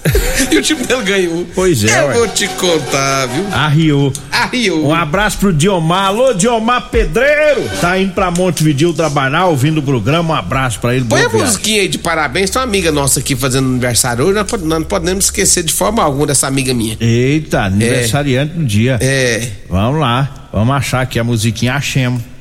e 0.50 0.56
o 0.58 0.62
time 0.62 0.84
dele 0.84 1.02
ganhou. 1.02 1.46
Pois 1.54 1.84
é, 1.84 2.00
Eu 2.02 2.06
ué. 2.08 2.14
vou 2.14 2.28
te 2.28 2.48
contar, 2.48 3.26
viu? 3.26 3.44
Arriou. 3.52 4.12
Arriou. 4.30 4.88
Um 4.88 4.94
abraço 4.94 5.38
pro 5.38 5.52
Diomar. 5.52 6.06
Alô, 6.06 6.32
Diomar 6.34 6.88
Pedreiro. 6.90 7.62
Tá 7.80 7.98
indo 7.98 8.12
pra 8.12 8.30
Montevidil 8.30 8.92
trabalhar, 8.92 9.46
ouvindo 9.46 9.78
o 9.78 9.82
programa. 9.82 10.34
Um 10.34 10.36
abraço 10.36 10.80
pra 10.80 10.94
ele. 10.94 11.04
Põe 11.04 11.22
a 11.22 11.28
musiquinha 11.28 11.82
aí 11.82 11.88
de 11.88 11.98
parabéns. 11.98 12.50
Tem 12.50 12.60
uma 12.60 12.66
amiga 12.66 12.90
nossa 12.90 13.20
aqui 13.20 13.36
fazendo 13.36 13.68
aniversário 13.68 14.24
hoje. 14.24 14.34
Nós 14.34 14.62
não 14.62 14.82
podemos 14.82 15.26
esquecer 15.26 15.62
de 15.62 15.72
forma 15.72 16.02
alguma 16.02 16.26
dessa 16.26 16.46
amiga 16.46 16.74
minha. 16.74 16.96
Eita, 17.00 17.62
aniversariante 17.62 18.54
do 18.54 18.64
dia. 18.64 18.98
É. 19.00 19.48
Vamos 19.68 20.00
lá. 20.00 20.48
Vamos 20.52 20.74
achar 20.74 21.00
aqui 21.02 21.18
a 21.18 21.24
musiquinha 21.24 21.74
Achemos. 21.74 22.31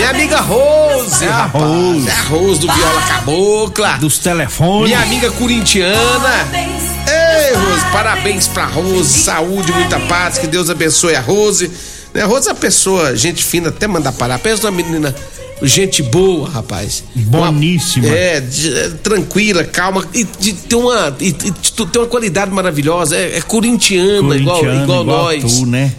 Minha 0.00 0.10
amiga 0.12 0.40
Rose, 0.40 1.24
É 1.26 1.28
a. 1.28 1.44
Rose. 1.44 2.08
É 2.08 2.10
a 2.12 2.22
Rose 2.22 2.60
do 2.60 2.72
Viola 2.72 3.02
Cabocla. 3.02 3.98
Dos 3.98 4.16
telefones. 4.16 4.88
Minha 4.88 5.02
amiga 5.02 5.30
corintiana. 5.32 6.48
Ei, 7.06 7.54
Rose, 7.54 7.84
parabéns 7.92 8.46
pra 8.48 8.64
Rose. 8.64 9.18
Saúde, 9.20 9.70
muita 9.72 10.00
paz. 10.00 10.38
Que 10.38 10.46
Deus 10.46 10.70
abençoe 10.70 11.14
a 11.14 11.20
Rose. 11.20 11.70
Né, 12.14 12.24
Rose 12.24 12.48
é 12.48 12.52
uma 12.52 12.58
pessoa, 12.58 13.14
gente 13.14 13.44
fina, 13.44 13.68
até 13.68 13.86
mandar 13.86 14.12
parar. 14.12 14.38
Pensa 14.38 14.66
uma 14.68 14.72
menina, 14.72 15.14
gente 15.62 16.02
boa, 16.02 16.48
rapaz. 16.48 17.04
Boníssima. 17.14 18.06
Uma- 18.08 18.16
é, 18.16 18.40
de- 18.40 18.76
é, 18.78 18.88
tranquila, 19.02 19.62
calma. 19.64 20.04
E 20.14 20.24
de, 20.24 20.54
tem, 20.54 20.78
uma, 20.78 21.14
e, 21.20 21.30
de- 21.30 21.52
tem 21.52 22.00
uma 22.02 22.08
qualidade 22.08 22.50
maravilhosa. 22.50 23.14
É, 23.16 23.36
é 23.36 23.42
corintiana, 23.42 24.34
igual, 24.34 24.56
Corintiana, 24.58 24.82
igual, 24.82 25.02
igual 25.02 25.24
nós. 25.24 25.54
tu, 25.58 25.66
né? 25.66 25.92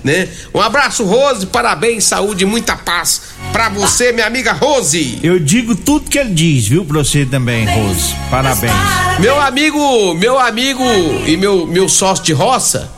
Um 0.53 0.59
abraço, 0.59 1.05
Rose. 1.05 1.45
Parabéns, 1.45 2.03
saúde, 2.03 2.45
muita 2.45 2.75
paz 2.75 3.21
pra 3.51 3.69
você, 3.69 4.11
minha 4.11 4.25
amiga 4.25 4.51
Rose. 4.53 5.19
Eu 5.21 5.39
digo 5.39 5.75
tudo 5.75 6.09
que 6.09 6.17
ele 6.17 6.33
diz, 6.33 6.67
viu, 6.67 6.85
pra 6.85 6.99
você 6.99 7.25
também, 7.25 7.65
Rose. 7.65 8.15
Parabéns. 8.29 8.71
Meu 9.19 9.39
amigo, 9.39 10.13
meu 10.15 10.39
amigo 10.39 10.83
e 11.25 11.35
meu, 11.37 11.67
meu 11.67 11.87
sócio 11.89 12.23
de 12.23 12.33
roça, 12.33 12.89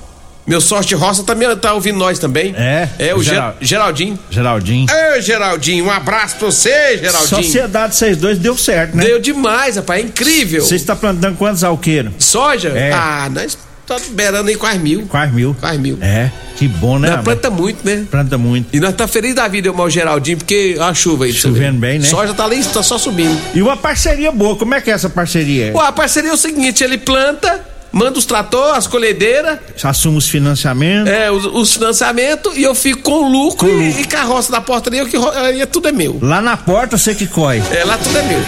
meu 0.45 0.61
sócio 0.61 0.85
de 0.85 0.95
roça 0.95 1.23
também 1.23 1.53
tá 1.57 1.73
ouvindo 1.73 1.97
nós 1.97 2.19
também. 2.19 2.53
É? 2.55 2.87
É 2.99 3.15
o 3.15 3.21
Geral- 3.23 3.55
Ger- 3.59 3.67
Geraldinho. 3.67 4.19
Geraldinho. 4.29 4.87
Ei, 4.91 5.21
Geraldinho, 5.21 5.85
um 5.85 5.91
abraço 5.91 6.35
pra 6.37 6.45
você, 6.47 6.97
Geraldinho. 6.97 7.43
Sociedade 7.43 7.95
vocês 7.95 8.17
dois 8.17 8.37
deu 8.37 8.57
certo, 8.57 8.95
né? 8.95 9.03
Deu 9.05 9.19
demais, 9.19 9.75
rapaz, 9.75 10.01
é 10.03 10.05
incrível. 10.07 10.61
Você 10.63 10.75
está 10.75 10.95
plantando 10.95 11.35
quantos 11.37 11.63
alqueiros? 11.63 12.13
Soja? 12.19 12.69
É. 12.69 12.91
Ah, 12.93 13.29
nós 13.31 13.57
estamos 13.83 14.07
beirando 14.09 14.49
aí 14.49 14.55
quase 14.55 14.79
mil. 14.79 15.05
Quase 15.07 15.33
mil. 15.33 15.55
Quase 15.59 15.77
mil. 15.77 15.97
É, 16.01 16.31
que 16.55 16.67
bom, 16.67 16.97
né? 16.97 17.09
Nós 17.09 17.17
rapaz? 17.17 17.39
planta 17.39 17.49
muito, 17.49 17.85
né? 17.85 18.05
Planta 18.09 18.37
muito. 18.37 18.75
E 18.75 18.79
nós 18.79 18.95
tá 18.95 19.07
feliz 19.07 19.35
da 19.35 19.47
vida, 19.47 19.71
mal 19.71 19.89
Geraldinho, 19.89 20.37
porque 20.37 20.75
a 20.79 20.93
chuva 20.93 21.25
aí. 21.25 21.33
Chovendo 21.33 21.79
bem, 21.79 21.99
né? 21.99 22.05
Soja 22.05 22.33
tá 22.33 22.45
ali, 22.45 22.63
tá 22.63 22.81
só 22.81 22.97
subindo. 22.97 23.39
E 23.53 23.61
uma 23.61 23.77
parceria 23.77 24.31
boa, 24.31 24.55
como 24.55 24.73
é 24.73 24.81
que 24.81 24.89
é 24.89 24.93
essa 24.93 25.09
parceria? 25.09 25.71
Pô, 25.71 25.81
a 25.81 25.91
parceria 25.91 26.31
é 26.31 26.33
o 26.33 26.37
seguinte, 26.37 26.83
ele 26.83 26.97
planta, 26.97 27.59
manda 27.93 28.17
os 28.17 28.25
trator, 28.25 28.75
as 28.75 28.87
colhedeiras, 28.87 29.59
Assume 29.83 30.17
os 30.17 30.27
financiamentos. 30.27 31.09
É, 31.11 31.31
os, 31.31 31.45
os 31.45 31.73
financiamentos 31.73 32.57
e 32.57 32.63
eu 32.63 32.73
fico 32.73 33.01
com 33.03 33.29
lucro 33.29 33.69
e, 33.69 34.01
e 34.01 34.05
carroça 34.05 34.51
da 34.51 34.59
porta 34.59 34.89
ali, 34.89 34.97
eu 34.97 35.07
que 35.07 35.15
aí 35.15 35.61
é 35.61 35.65
tudo 35.65 35.87
é 35.87 35.91
meu. 35.91 36.17
Lá 36.21 36.41
na 36.41 36.57
porta 36.57 36.97
você 36.97 37.13
que 37.13 37.27
corre. 37.27 37.61
É, 37.71 37.83
lá 37.85 37.97
tudo 37.97 38.17
é 38.17 38.23
meu. 38.23 38.39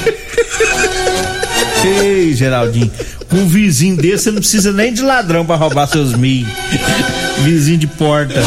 Ei, 1.86 2.34
Geraldinho, 2.34 2.92
com 3.30 3.38
um 3.38 3.48
vizinho 3.48 3.96
desse 3.96 4.24
você 4.24 4.32
não 4.32 4.40
precisa 4.40 4.72
nem 4.72 4.92
de 4.92 5.04
ladrão 5.04 5.46
pra 5.46 5.56
roubar 5.56 5.88
seus 5.88 6.16
milho. 6.16 6.48
vizinho 7.46 7.78
de 7.78 7.86
porta. 7.86 8.42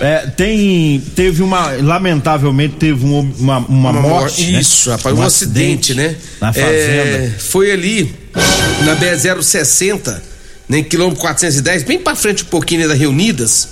É, 0.00 0.26
tem, 0.34 1.02
teve 1.14 1.42
uma, 1.42 1.72
lamentavelmente 1.80 2.76
teve 2.76 3.04
um- 3.04 3.30
uma, 3.38 3.58
uma, 3.58 3.92
morte. 3.92 4.50
né? 4.50 4.60
Isso, 4.60 4.90
rapaz, 4.90 5.16
um, 5.16 5.22
acidente, 5.22 5.94
né? 5.94 6.16
Na 6.40 6.52
fazenda. 6.52 6.70
É, 6.72 7.32
foi 7.38 7.70
ali 7.70 8.23
na 8.84 8.96
B060, 8.96 10.20
né, 10.68 10.82
quilômetro 10.82 11.20
410, 11.20 11.82
bem 11.84 11.98
pra 11.98 12.14
frente 12.14 12.42
um 12.42 12.46
pouquinho 12.46 12.82
né, 12.82 12.88
da 12.88 12.94
Reunidas. 12.94 13.68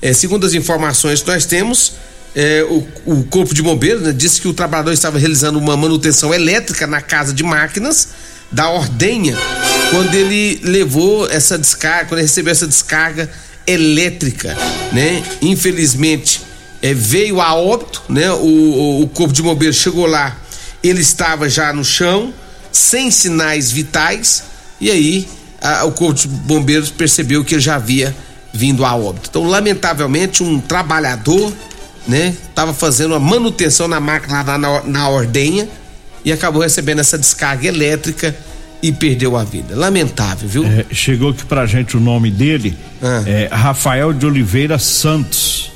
É, 0.00 0.12
segundo 0.12 0.44
as 0.44 0.54
informações 0.54 1.22
que 1.22 1.28
nós 1.28 1.46
temos, 1.46 1.92
é, 2.34 2.64
o, 2.64 2.86
o 3.06 3.24
Corpo 3.24 3.54
de 3.54 3.62
Bombeiros 3.62 4.02
né, 4.02 4.12
disse 4.12 4.40
que 4.40 4.48
o 4.48 4.54
trabalhador 4.54 4.92
estava 4.92 5.18
realizando 5.18 5.58
uma 5.58 5.76
manutenção 5.76 6.34
elétrica 6.34 6.86
na 6.86 7.00
casa 7.00 7.32
de 7.32 7.42
máquinas 7.42 8.08
da 8.50 8.68
Ordenha, 8.68 9.36
quando 9.90 10.14
ele 10.14 10.60
levou 10.62 11.28
essa 11.30 11.56
descarga, 11.56 12.06
quando 12.06 12.18
ele 12.18 12.26
recebeu 12.26 12.52
essa 12.52 12.66
descarga 12.66 13.30
elétrica, 13.66 14.54
né? 14.92 15.22
Infelizmente, 15.40 16.42
é, 16.82 16.92
veio 16.92 17.40
a 17.40 17.54
óbito, 17.54 18.02
né? 18.10 18.30
O, 18.30 18.44
o, 18.44 19.02
o 19.02 19.08
Corpo 19.08 19.32
de 19.32 19.40
Bombeiros 19.40 19.76
chegou 19.76 20.04
lá, 20.04 20.36
ele 20.82 21.00
estava 21.00 21.48
já 21.48 21.72
no 21.72 21.84
chão, 21.84 22.34
sem 22.72 23.10
sinais 23.10 23.70
vitais, 23.70 24.42
e 24.80 24.90
aí 24.90 25.28
a- 25.60 25.84
o 25.84 25.92
Corpo 25.92 26.14
de 26.20 26.26
Bombeiros 26.28 26.90
percebeu 26.90 27.44
que 27.44 27.54
ele 27.54 27.60
já 27.62 27.76
havia 27.76 28.14
vindo 28.52 28.84
a 28.84 28.94
óbito. 28.96 29.28
Então, 29.30 29.44
lamentavelmente, 29.44 30.42
um 30.42 30.58
trabalhador, 30.60 31.52
né, 32.08 32.34
estava 32.48 32.74
fazendo 32.74 33.14
a 33.14 33.20
manutenção 33.20 33.86
na 33.86 34.00
máquina 34.00 34.42
lá 34.42 34.58
na, 34.58 34.82
na 34.82 35.08
ordenha 35.08 35.68
e 36.24 36.32
acabou 36.32 36.62
recebendo 36.62 36.98
essa 36.98 37.16
descarga 37.18 37.68
elétrica 37.68 38.34
e 38.82 38.90
perdeu 38.90 39.36
a 39.36 39.44
vida. 39.44 39.76
Lamentável, 39.76 40.48
viu? 40.48 40.64
É, 40.66 40.84
chegou 40.92 41.30
aqui 41.30 41.44
pra 41.44 41.64
gente 41.66 41.96
o 41.96 42.00
nome 42.00 42.28
dele, 42.30 42.76
Ah. 43.00 43.22
é 43.26 43.48
Rafael 43.52 44.12
de 44.12 44.26
Oliveira 44.26 44.76
Santos. 44.78 45.70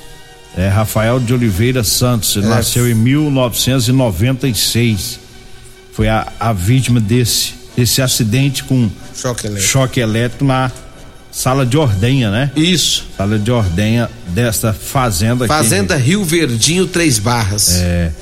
É 0.56 0.68
Rafael 0.68 1.20
de 1.20 1.32
Oliveira 1.34 1.84
Santos, 1.84 2.34
ele 2.36 2.46
É. 2.46 2.48
nasceu 2.48 2.88
em 2.90 2.94
1996. 2.94 5.20
Foi 5.96 6.08
a, 6.08 6.30
a 6.38 6.52
vítima 6.52 7.00
desse, 7.00 7.54
desse 7.74 8.02
acidente 8.02 8.62
com 8.62 8.90
Choque 9.14 9.46
elétrico. 9.46 9.68
choque 9.72 10.00
elétrico 10.00 10.44
na 10.44 10.70
sala 11.32 11.64
de 11.64 11.78
ordenha, 11.78 12.30
né? 12.30 12.50
Isso. 12.54 13.06
Sala 13.16 13.38
de 13.38 13.50
ordenha 13.50 14.10
desta 14.28 14.74
fazenda 14.74 15.46
aqui. 15.46 15.54
Fazenda 15.54 15.96
Rio 15.96 16.22
Verdinho, 16.22 16.86
Três 16.86 17.18
Barras. 17.18 17.76
É. 17.76 18.12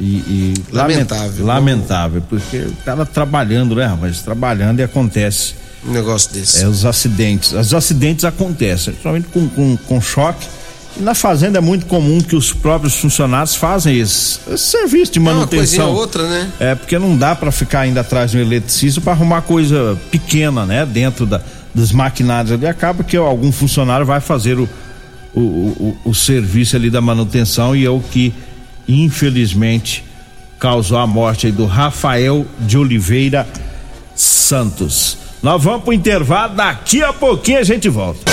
E, 0.00 0.04
e 0.04 0.54
Lamentável. 0.72 1.46
Lamentável, 1.46 2.22
porque 2.28 2.56
o 2.56 2.76
cara 2.84 3.06
trabalhando, 3.06 3.76
né, 3.76 3.86
rapaz? 3.86 4.22
Trabalhando 4.22 4.80
e 4.80 4.82
acontece. 4.82 5.54
Um 5.86 5.92
negócio 5.92 6.32
desse. 6.32 6.64
É, 6.64 6.66
os 6.66 6.84
acidentes. 6.84 7.52
Os 7.52 7.72
acidentes 7.72 8.24
acontecem, 8.24 8.92
principalmente 8.92 9.28
com, 9.28 9.48
com, 9.48 9.76
com 9.76 10.00
choque. 10.00 10.48
Na 10.96 11.14
fazenda 11.14 11.58
é 11.58 11.60
muito 11.60 11.86
comum 11.86 12.20
que 12.20 12.36
os 12.36 12.52
próprios 12.52 12.96
funcionários 12.96 13.54
fazem 13.54 13.98
esse, 13.98 14.38
esse 14.50 14.64
serviço 14.70 15.12
de 15.12 15.18
É 15.18 15.22
uma 15.22 15.32
manutenção. 15.34 15.90
ou 15.90 15.96
outra, 15.96 16.28
né? 16.28 16.50
É, 16.58 16.74
porque 16.74 16.98
não 16.98 17.16
dá 17.16 17.34
para 17.34 17.50
ficar 17.50 17.80
ainda 17.80 18.00
atrás 18.00 18.32
de 18.32 18.38
um 18.38 18.40
eletricista 18.40 19.00
para 19.00 19.12
arrumar 19.12 19.42
coisa 19.42 19.98
pequena, 20.10 20.66
né? 20.66 20.84
Dentro 20.84 21.24
da, 21.24 21.40
dos 21.74 21.92
maquinários 21.92 22.52
ali. 22.52 22.66
Acaba 22.66 23.02
que 23.04 23.16
algum 23.16 23.52
funcionário 23.52 24.04
vai 24.04 24.20
fazer 24.20 24.58
o, 24.58 24.68
o, 25.34 25.40
o, 25.40 25.96
o 26.06 26.14
serviço 26.14 26.76
ali 26.76 26.90
da 26.90 27.00
manutenção 27.00 27.74
e 27.74 27.84
é 27.84 27.90
o 27.90 28.00
que, 28.00 28.34
infelizmente, 28.88 30.04
causou 30.58 30.98
a 30.98 31.06
morte 31.06 31.46
aí 31.46 31.52
do 31.52 31.66
Rafael 31.66 32.44
de 32.58 32.76
Oliveira 32.76 33.46
Santos. 34.14 35.16
Nós 35.42 35.62
vamos 35.62 35.84
pro 35.84 35.92
intervalo, 35.92 36.54
daqui 36.54 37.02
a 37.02 37.12
pouquinho 37.12 37.60
a 37.60 37.64
gente 37.64 37.88
volta. 37.88 38.30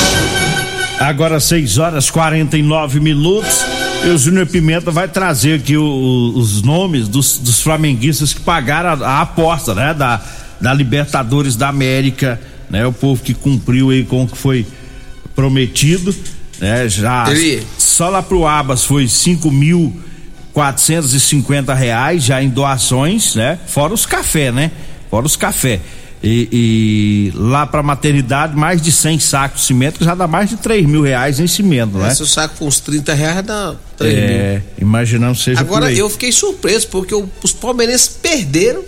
Agora 0.99 1.39
6 1.39 1.77
horas 1.77 2.09
49 2.09 2.99
minutos. 2.99 3.63
E 4.05 4.09
o 4.09 4.17
Júnior 4.17 4.45
Pimenta 4.47 4.91
vai 4.91 5.07
trazer 5.07 5.55
aqui 5.59 5.75
o- 5.77 6.33
os 6.35 6.61
nomes 6.61 7.07
dos, 7.07 7.37
dos 7.39 7.61
flamenguistas 7.61 8.33
que 8.33 8.39
pagaram 8.41 9.03
a, 9.03 9.07
a 9.07 9.21
aposta, 9.21 9.73
né? 9.73 9.93
Da, 9.93 10.21
da 10.61 10.73
Libertadores 10.73 11.55
da 11.55 11.69
América, 11.69 12.39
né? 12.69 12.85
O 12.85 12.93
povo 12.93 13.21
que 13.23 13.33
cumpriu 13.33 13.89
aí 13.89 14.03
com 14.03 14.23
o 14.23 14.27
que 14.27 14.37
foi 14.37 14.65
prometido, 15.35 16.15
né? 16.59 16.87
Já 16.89 17.25
Ele- 17.29 17.63
só 17.77 18.09
lá 18.09 18.21
pro 18.21 18.45
Abas 18.45 18.83
foi 18.85 19.07
cinco 19.07 19.51
mil 19.51 19.99
quatrocentos 20.53 21.13
e 21.13 21.19
cinquenta 21.19 21.73
reais 21.73 22.23
já 22.23 22.41
em 22.41 22.49
doações, 22.49 23.35
né? 23.35 23.57
Fora 23.67 23.93
os 23.93 24.05
café, 24.05 24.51
né? 24.51 24.71
Fora 25.09 25.25
os 25.25 25.35
café. 25.35 25.79
E, 26.23 27.31
e 27.31 27.37
lá 27.37 27.67
pra 27.67 27.83
maternidade, 27.83 28.55
mais 28.55 28.81
de 28.81 28.91
100 28.91 29.19
sacos 29.19 29.61
de 29.61 29.67
cimento, 29.67 29.99
que 29.99 30.05
já 30.05 30.15
dá 30.15 30.25
mais 30.27 30.49
de 30.49 30.57
3 30.57 30.85
mil 30.85 31.01
reais 31.03 31.39
em 31.39 31.45
cimento, 31.47 31.97
né? 31.97 32.13
Se 32.13 32.23
o 32.23 32.25
saco 32.25 32.55
for 32.55 32.65
uns 32.65 32.79
30 32.79 33.13
reais, 33.13 33.45
dá 33.45 33.75
3 33.97 34.13
mil. 34.15 34.23
É, 34.23 34.61
imaginando 34.79 35.37
seja 35.37 35.59
Agora 35.61 35.91
eu 35.91 36.09
fiquei 36.09 36.31
surpreso, 36.31 36.87
porque 36.87 37.13
o- 37.13 37.29
os 37.43 37.53
palmeirenses 37.53 38.07
perderam 38.07 38.83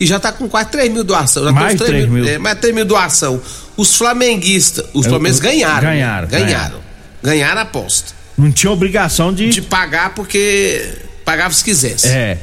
e 0.00 0.06
já 0.06 0.18
tá 0.18 0.32
com 0.32 0.48
quase 0.48 0.70
3 0.70 0.90
mil 0.90 1.04
doação. 1.04 1.44
Já 1.44 1.52
Mais 1.52 1.74
tem 1.74 1.82
uns 1.82 1.86
3 1.88 2.08
mil. 2.08 2.26
É, 2.26 2.38
mais 2.38 2.58
3 2.58 2.74
mil 2.74 2.84
doação. 2.86 3.40
Os 3.76 3.94
flamenguistas, 3.94 4.86
os 4.94 5.06
É, 5.06 5.10
palmeirenses 5.10 5.40
o- 5.40 5.42
ganharam. 5.44 5.88
né? 5.88 5.94
ganharam, 5.94 6.28
Ganharam. 6.28 6.78
Ganharam 7.22 7.58
a 7.60 7.62
aposta. 7.64 8.12
Não 8.36 8.50
tinha 8.50 8.70
obrigação 8.72 9.32
de. 9.34 9.50
De 9.50 9.60
pagar 9.60 10.14
porque 10.14 10.88
pagava 11.24 11.52
se 11.52 11.62
quisesse. 11.62 12.06
É. 12.08 12.38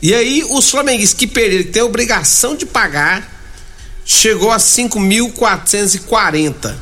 E 0.00 0.14
aí, 0.14 0.46
os 0.50 0.70
flamenguistas 0.70 1.18
que 1.18 1.26
perderam, 1.26 1.64
que 1.64 1.70
tem 1.70 1.82
obrigação 1.82 2.54
de 2.54 2.66
pagar, 2.66 3.28
chegou 4.04 4.52
a 4.52 4.58
5.440 4.58 6.76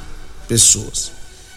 pessoas. 0.49 1.15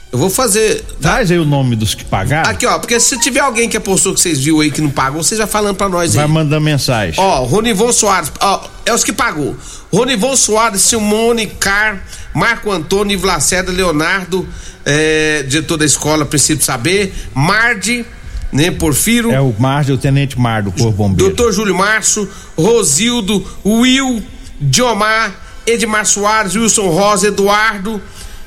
Eu 0.09 0.17
vou 0.17 0.29
fazer. 0.29 0.85
Traz 1.01 1.29
aí 1.29 1.37
o 1.37 1.43
nome 1.43 1.75
dos 1.75 1.93
que 1.93 2.05
pagaram. 2.05 2.49
Aqui, 2.49 2.65
ó, 2.65 2.79
porque 2.79 2.97
se 2.99 3.19
tiver 3.19 3.41
alguém 3.41 3.67
que 3.67 3.75
apostou 3.75 4.13
que 4.13 4.21
vocês 4.21 4.39
viram 4.39 4.61
aí 4.61 4.71
que 4.71 4.79
não 4.79 4.89
pagou, 4.89 5.21
vocês 5.21 5.37
já 5.37 5.45
falando 5.45 5.75
pra 5.75 5.89
nós 5.89 6.11
aí. 6.11 6.17
Vai 6.17 6.27
mandar 6.27 6.61
mensagem. 6.61 7.15
Ó, 7.17 7.43
Ronivon 7.43 7.91
Soares, 7.91 8.31
ó, 8.39 8.69
é 8.85 8.93
os 8.93 9.03
que 9.03 9.11
pagou. 9.11 9.57
Ronivon 9.91 10.35
Soares, 10.37 10.81
Simone, 10.81 11.47
Car, 11.47 12.01
Marco 12.33 12.71
Antônio, 12.71 13.13
Ivo 13.13 13.27
Lacerda, 13.27 13.69
Leonardo, 13.69 14.47
é, 14.85 15.43
diretor 15.43 15.75
da 15.75 15.85
escola, 15.85 16.25
Princípio 16.25 16.63
Saber, 16.63 17.13
Mardi, 17.33 18.05
né, 18.51 18.71
Porfiro, 18.71 19.31
É 19.31 19.41
o 19.41 19.53
Mar, 19.57 19.89
o 19.89 19.97
Tenente 19.97 20.39
Mar 20.39 20.63
do 20.63 20.71
Corpo 20.71 20.91
Bombeiro. 20.91 21.33
Doutor 21.33 21.51
Júlio 21.51 21.75
Março, 21.75 22.27
Rosildo, 22.57 23.45
Will, 23.65 24.23
Diomar, 24.59 25.33
Edmar 25.65 26.05
Soares, 26.05 26.55
Wilson 26.55 26.87
Rosa, 26.89 27.27
Eduardo, 27.27 28.01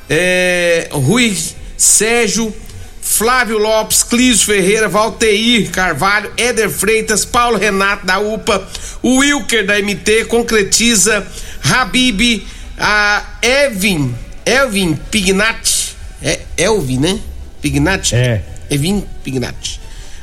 é, 0.09 0.89
Rui 0.91 1.37
Sérgio, 1.77 2.53
Flávio 3.01 3.57
Lopes, 3.57 4.03
Clísio 4.03 4.45
Ferreira, 4.45 4.87
Valteir 4.87 5.69
Carvalho, 5.69 6.31
Éder 6.37 6.69
Freitas, 6.69 7.25
Paulo 7.25 7.57
Renato 7.57 8.05
da 8.05 8.19
UPA, 8.19 8.67
Wilker 9.03 9.65
da 9.65 9.79
MT, 9.81 10.25
Concretiza, 10.25 11.25
Habib, 11.63 12.43
a 12.77 13.23
Evin, 13.41 14.15
Elvin 14.45 14.95
Pignatti, 15.11 15.95
é 16.23 16.39
Elvin, 16.57 16.97
né? 16.97 17.19
Pignatti? 17.61 18.15
É. 18.15 18.41
Evin 18.69 19.03
Pignatti. 19.23 19.80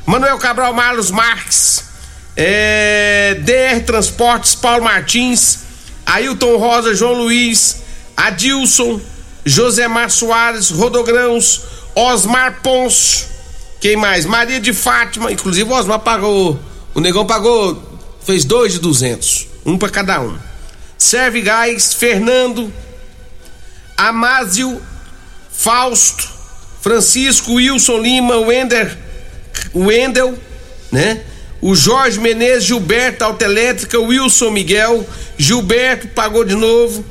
Manuel 0.09 0.39
Cabral 0.39 0.73
Marlos 0.73 1.11
Marques, 1.11 1.83
é, 2.35 3.35
DR 3.43 3.85
Transportes, 3.85 4.55
Paulo 4.55 4.83
Martins, 4.83 5.59
Ailton 6.03 6.57
Rosa, 6.57 6.95
João 6.95 7.13
Luiz, 7.13 7.83
Adilson, 8.17 8.99
Josemar 9.45 10.09
Soares, 10.09 10.71
Rodogrãos, 10.71 11.61
Osmar 11.93 12.59
Ponço, 12.63 13.27
quem 13.79 13.95
mais? 13.95 14.25
Maria 14.25 14.59
de 14.59 14.73
Fátima, 14.73 15.31
inclusive 15.31 15.69
o 15.69 15.75
Osmar 15.75 15.99
pagou, 15.99 16.59
o 16.95 16.99
negão 16.99 17.27
pagou, 17.27 17.79
fez 18.25 18.43
dois 18.43 18.73
de 18.73 18.79
duzentos, 18.79 19.47
um 19.63 19.77
para 19.77 19.89
cada 19.89 20.21
um. 20.21 20.35
Serve 20.97 21.39
Gás, 21.39 21.93
Fernando, 21.93 22.73
Amásio, 23.95 24.81
Fausto, 25.51 26.27
Francisco, 26.81 27.53
Wilson 27.53 27.99
Lima, 27.99 28.37
Wender, 28.37 29.08
Wendel, 29.75 30.37
né? 30.91 31.21
O 31.61 31.75
Jorge 31.75 32.19
Menezes, 32.19 32.63
Gilberto, 32.63 33.23
Autoelétrica, 33.23 33.99
Wilson 33.99 34.49
Miguel, 34.51 35.05
Gilberto 35.37 36.07
pagou 36.09 36.45
de 36.45 36.55
novo, 36.55 37.03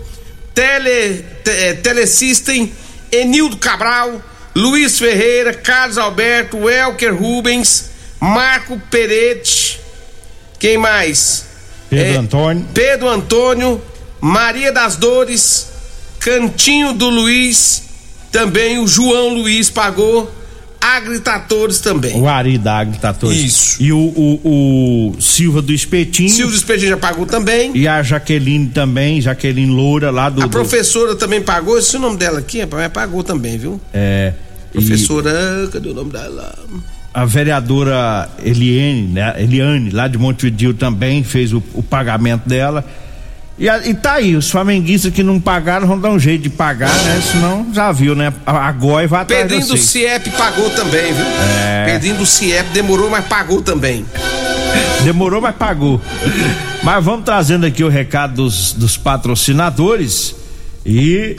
Tele, 0.55 1.25
te, 1.45 1.51
eh, 1.51 1.75
Telesystem, 1.75 2.73
Enildo 3.13 3.59
Cabral, 3.59 4.23
Luiz 4.55 4.99
Ferreira, 4.99 5.53
Carlos 5.53 5.99
Alberto, 5.99 6.69
Elker 6.69 7.15
Rubens, 7.15 7.91
Marco 8.19 8.81
Peretti, 8.91 9.79
quem 10.59 10.79
mais? 10.79 11.45
Pedro 11.91 12.15
É, 12.15 12.17
Antônio. 12.17 12.67
Pedro 12.75 13.09
Antônio, 13.09 13.83
Maria 14.21 14.73
das 14.73 14.97
Dores, 14.97 15.69
Cantinho 16.19 16.93
do 16.93 17.09
Luiz, 17.09 17.83
também 18.33 18.79
o 18.79 18.87
João 18.89 19.29
Luiz 19.29 19.71
pagou, 19.71 20.31
Agritatores 20.81 21.79
também. 21.81 22.15
O 22.21 22.29
Ari 22.29 22.57
da 22.59 22.79
Agritatores. 22.79 23.37
Isso. 23.39 23.83
E 23.83 23.93
o, 23.93 23.99
o, 23.99 25.13
o 25.17 25.21
Silva 25.21 25.61
do 25.63 25.73
Espetinho. 25.73 26.29
Silvio 26.31 26.55
Espetinho 26.57 26.91
já 26.91 26.97
pagou 26.97 27.27
também. 27.27 27.73
E 27.75 27.87
a 27.89 28.03
Jaqueline 28.03 28.67
também, 28.69 29.21
Jaqueline 29.21 29.71
Loura 29.73 30.11
lá 30.11 30.29
do. 30.31 30.43
A 30.43 30.47
do- 30.47 30.51
professora 30.51 31.15
também 31.17 31.41
pagou, 31.43 31.79
esse 31.79 31.95
é 31.97 31.99
o 31.99 32.03
nome 32.03 32.17
dela 32.17 32.39
aqui, 32.39 32.61
rapaz, 32.61 32.91
pagou 32.93 33.23
também, 33.23 33.59
viu? 33.59 33.81
é, 33.93 34.33
e 34.75 34.79
Professora, 34.79 35.69
cadê 35.73 35.89
o 35.89 35.95
nome 35.95 36.13
dela? 36.13 36.55
a 37.15 37.25
vereadora 37.25 38.29
Eliane, 38.45 39.03
né? 39.09 39.35
Eliane, 39.39 39.91
lá 39.91 40.07
de 40.07 40.17
Montevideo 40.19 40.75
também 40.75 41.25
fez 41.25 41.53
o, 41.53 41.63
o 41.75 41.83
pagamento 41.83 42.49
dela. 42.49 42.85
E, 43.59 43.69
a- 43.69 43.87
e 43.87 43.93
tá 43.95 44.15
aí, 44.15 44.37
os 44.37 44.49
flamenguistas 44.51 45.13
que 45.13 45.23
não 45.23 45.41
pagaram 45.41 45.87
vão 45.87 45.99
dar 45.99 46.11
um 46.11 46.19
jeito 46.19 46.43
de 46.43 46.51
pagar, 46.51 46.95
né? 47.03 47.21
Senão 47.33 47.67
já 47.73 47.91
viu, 47.91 48.15
né? 48.15 48.33
A, 48.47 48.69
a 48.69 48.73
GOI 48.73 49.07
vai 49.09 49.23
atrás 49.23 49.43
Pedrinho 49.43 49.67
do. 49.67 49.77
CIEP 49.77 50.31
pagou 50.31 50.71
também, 50.71 51.13
viu? 51.13 51.27
É. 51.59 51.85
Pedrinho 51.87 52.17
do 52.17 52.27
CIEP 52.27 52.69
demorou, 52.73 53.11
mas 53.11 53.25
pagou 53.27 53.61
também. 53.61 54.05
Demorou, 55.03 55.41
mas 55.41 55.57
pagou. 55.57 56.01
Mas 56.85 57.05
vamos 57.05 57.25
trazendo 57.25 57.67
aqui 57.67 57.83
o 57.83 57.89
recado 57.89 58.35
dos, 58.35 58.73
dos 58.73 58.97
patrocinadores. 58.97 60.35
E 60.87 61.37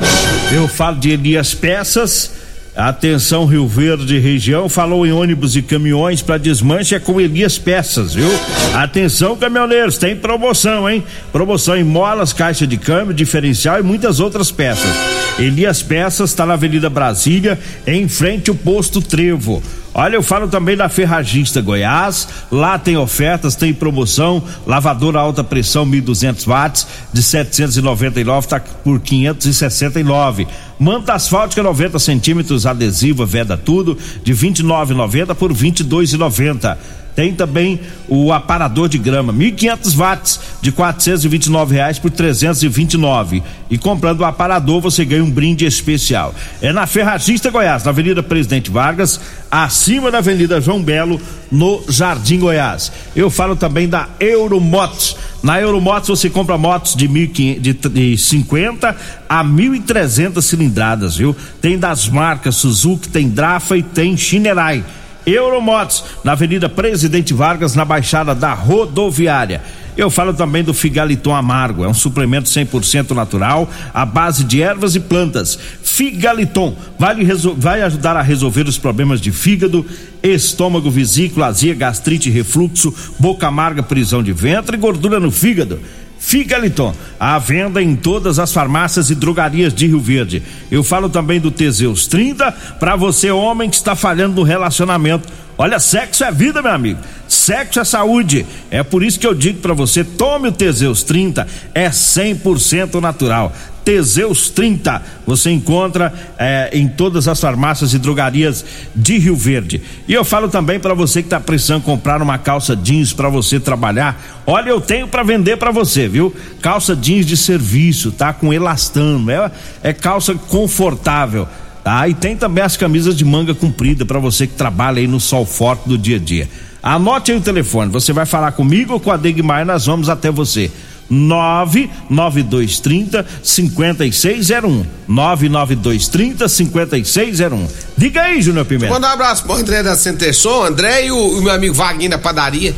eu 0.51 0.67
falo 0.67 0.97
de 0.97 1.11
Elias 1.11 1.53
Peças. 1.53 2.31
Atenção, 2.75 3.45
Rio 3.45 3.67
Verde 3.67 4.19
região. 4.19 4.69
Falou 4.69 5.05
em 5.05 5.11
ônibus 5.11 5.55
e 5.55 5.61
caminhões 5.61 6.21
para 6.21 6.37
desmanche 6.37 6.95
é 6.95 6.99
com 6.99 7.19
Elias 7.19 7.57
Peças, 7.57 8.13
viu? 8.13 8.29
Atenção, 8.73 9.35
caminhoneiros, 9.35 9.97
tem 9.97 10.15
promoção, 10.15 10.89
hein? 10.89 11.03
Promoção 11.31 11.75
em 11.75 11.83
molas, 11.83 12.31
caixa 12.31 12.65
de 12.65 12.77
câmbio, 12.77 13.13
diferencial 13.13 13.79
e 13.79 13.83
muitas 13.83 14.19
outras 14.19 14.51
peças. 14.51 14.91
Elias 15.37 15.81
Peças 15.81 16.29
está 16.29 16.45
na 16.45 16.53
Avenida 16.53 16.89
Brasília, 16.89 17.59
em 17.87 18.07
frente 18.07 18.49
ao 18.49 18.55
posto 18.55 19.01
Trevo. 19.01 19.61
Olha, 19.93 20.15
eu 20.15 20.23
falo 20.23 20.47
também 20.47 20.77
da 20.77 20.87
Ferragista 20.87 21.61
Goiás. 21.61 22.27
Lá 22.51 22.77
tem 22.77 22.95
ofertas, 22.95 23.55
tem 23.55 23.73
promoção. 23.73 24.43
Lavadora 24.65 25.19
alta 25.19 25.43
pressão 25.43 25.85
1.200 25.85 26.45
watts 26.45 26.87
de 27.11 27.23
799 27.23 28.47
tá 28.47 28.59
por 28.59 28.99
569. 28.99 30.47
Manta 30.79 31.13
asfáltica 31.13 31.61
90 31.61 31.99
centímetros, 31.99 32.65
adesiva, 32.65 33.25
veda 33.25 33.57
tudo 33.57 33.97
de 34.23 34.33
29,90 34.33 35.35
por 35.35 35.53
22,90. 35.53 36.77
Tem 37.15 37.33
também 37.33 37.79
o 38.07 38.31
aparador 38.31 38.87
de 38.87 38.97
grama, 38.97 39.33
1.500 39.33 39.95
watts, 39.95 40.39
de 40.61 40.71
429 40.71 41.75
reais 41.75 41.99
por 41.99 42.09
329. 42.09 43.43
E 43.69 43.77
comprando 43.77 44.21
o 44.21 44.25
aparador 44.25 44.81
você 44.81 45.05
ganha 45.05 45.23
um 45.23 45.29
brinde 45.29 45.65
especial. 45.65 46.33
É 46.61 46.71
na 46.71 46.87
Ferragista 46.87 47.51
Goiás, 47.51 47.83
na 47.83 47.91
Avenida 47.91 48.23
Presidente 48.23 48.71
Vargas, 48.71 49.19
acima 49.51 50.09
da 50.09 50.19
Avenida 50.19 50.61
João 50.61 50.81
Belo, 50.81 51.19
no 51.51 51.83
Jardim 51.89 52.39
Goiás. 52.39 52.91
Eu 53.15 53.29
falo 53.29 53.55
também 53.55 53.87
da 53.87 54.07
Euromotos. 54.19 55.15
Na 55.41 55.59
Euromotos 55.59 56.09
você 56.09 56.29
compra 56.29 56.57
motos 56.57 56.95
de, 56.95 57.07
1.500 57.07 57.59
de, 57.59 57.73
de 57.73 58.17
50 58.17 58.95
a 59.27 59.43
1.300 59.43 60.41
cilindradas, 60.41 61.15
viu? 61.15 61.35
Tem 61.61 61.77
das 61.77 62.07
marcas 62.07 62.55
Suzuki, 62.55 63.07
tem 63.07 63.29
Drafa 63.29 63.77
e 63.77 63.83
tem 63.83 64.17
Shinerai. 64.17 64.83
Euromotos, 65.25 66.03
na 66.23 66.31
Avenida 66.31 66.69
Presidente 66.69 67.33
Vargas, 67.33 67.75
na 67.75 67.85
Baixada 67.85 68.33
da 68.33 68.53
Rodoviária. 68.53 69.61
Eu 69.97 70.09
falo 70.09 70.33
também 70.33 70.63
do 70.63 70.73
Figaliton 70.73 71.35
Amargo, 71.35 71.83
é 71.83 71.87
um 71.87 71.93
suplemento 71.93 72.47
100% 72.47 73.11
natural, 73.11 73.69
à 73.93 74.05
base 74.05 74.45
de 74.45 74.61
ervas 74.61 74.95
e 74.95 74.99
plantas. 74.99 75.59
Figaliton 75.83 76.73
vai, 76.97 77.15
vai 77.57 77.81
ajudar 77.81 78.15
a 78.15 78.21
resolver 78.21 78.65
os 78.65 78.77
problemas 78.77 79.19
de 79.19 79.31
fígado, 79.31 79.85
estômago, 80.23 80.89
vesícula, 80.89 81.47
azia, 81.47 81.75
gastrite, 81.75 82.29
refluxo, 82.29 82.93
boca 83.19 83.47
amarga, 83.47 83.83
prisão 83.83 84.23
de 84.23 84.31
ventre 84.31 84.77
e 84.77 84.79
gordura 84.79 85.19
no 85.19 85.31
fígado. 85.31 85.79
Figaliton, 86.19 86.93
à 87.19 87.39
venda 87.39 87.81
em 87.81 87.95
todas 87.95 88.37
as 88.39 88.53
farmácias 88.53 89.09
e 89.09 89.15
drogarias 89.15 89.73
de 89.73 89.87
Rio 89.87 89.99
Verde. 89.99 90.43
Eu 90.69 90.83
falo 90.83 91.09
também 91.09 91.39
do 91.39 91.49
Teseus 91.49 92.05
30 92.07 92.51
para 92.79 92.95
você 92.95 93.31
homem 93.31 93.69
que 93.69 93.77
está 93.77 93.95
falhando 93.95 94.35
no 94.35 94.43
relacionamento. 94.43 95.27
Olha, 95.57 95.79
sexo 95.79 96.23
é 96.23 96.31
vida, 96.31 96.61
meu 96.61 96.71
amigo. 96.71 96.99
Sexo 97.27 97.79
é 97.79 97.83
saúde. 97.83 98.45
É 98.69 98.83
por 98.83 99.03
isso 99.03 99.19
que 99.19 99.27
eu 99.27 99.33
digo 99.33 99.59
para 99.59 99.73
você, 99.73 100.03
tome 100.03 100.49
o 100.49 100.51
Teseus 100.51 101.03
30, 101.03 101.47
é 101.73 101.89
100% 101.89 103.01
natural. 103.01 103.53
Teseus 103.89 104.51
30. 104.51 105.01
Você 105.25 105.49
encontra 105.49 106.13
é, 106.37 106.69
em 106.73 106.87
todas 106.87 107.27
as 107.27 107.41
farmácias 107.41 107.91
e 107.91 107.97
drogarias 107.97 108.63
de 108.95 109.17
Rio 109.17 109.35
Verde. 109.35 109.81
E 110.07 110.13
eu 110.13 110.23
falo 110.23 110.47
também 110.47 110.79
para 110.79 110.93
você 110.93 111.23
que 111.23 111.25
está 111.25 111.39
precisando 111.39 111.81
comprar 111.81 112.21
uma 112.21 112.37
calça 112.37 112.75
jeans 112.75 113.13
para 113.13 113.29
você 113.29 113.59
trabalhar. 113.59 114.43
Olha, 114.45 114.69
eu 114.69 114.79
tenho 114.79 115.07
para 115.07 115.23
vender 115.23 115.57
para 115.57 115.71
você, 115.71 116.07
viu? 116.07 116.31
Calça 116.61 116.95
jeans 116.95 117.25
de 117.25 117.35
serviço, 117.35 118.11
tá? 118.11 118.31
Com 118.31 118.53
elastano. 118.53 119.31
É, 119.31 119.51
é 119.81 119.91
calça 119.91 120.35
confortável. 120.35 121.47
Tá? 121.83 122.07
E 122.07 122.13
tem 122.13 122.37
também 122.37 122.63
as 122.63 122.77
camisas 122.77 123.17
de 123.17 123.25
manga 123.25 123.55
comprida 123.55 124.05
para 124.05 124.19
você 124.19 124.45
que 124.45 124.53
trabalha 124.53 124.99
aí 124.99 125.07
no 125.07 125.19
sol 125.19 125.47
forte 125.47 125.89
do 125.89 125.97
dia 125.97 126.17
a 126.17 126.19
dia. 126.19 126.47
Anote 126.83 127.31
aí 127.31 127.37
o 127.39 127.41
telefone, 127.41 127.91
você 127.91 128.13
vai 128.13 128.25
falar 128.27 128.51
comigo 128.51 128.93
ou 128.93 128.99
com 128.99 129.11
a 129.11 129.17
Degmar, 129.17 129.65
nós 129.65 129.87
vamos 129.87 130.09
até 130.09 130.29
você. 130.31 130.71
99230 131.09 133.25
5601. 133.43 134.85
99230 135.07 136.47
5601. 136.47 137.67
Diga 137.97 138.21
aí, 138.23 138.41
Júnior 138.41 138.65
Pimenta. 138.65 138.93
Manda 138.93 139.07
um 139.07 139.11
abraço 139.11 139.43
pro 139.43 139.53
André 139.53 139.81
da 139.83 139.95
Centerson, 139.95 140.65
André 140.65 141.05
e 141.07 141.11
o, 141.11 141.37
o, 141.37 141.41
meu 141.41 141.53
amigo 141.53 141.73
Vaguinho 141.73 142.11
da 142.11 142.17
padaria. 142.17 142.75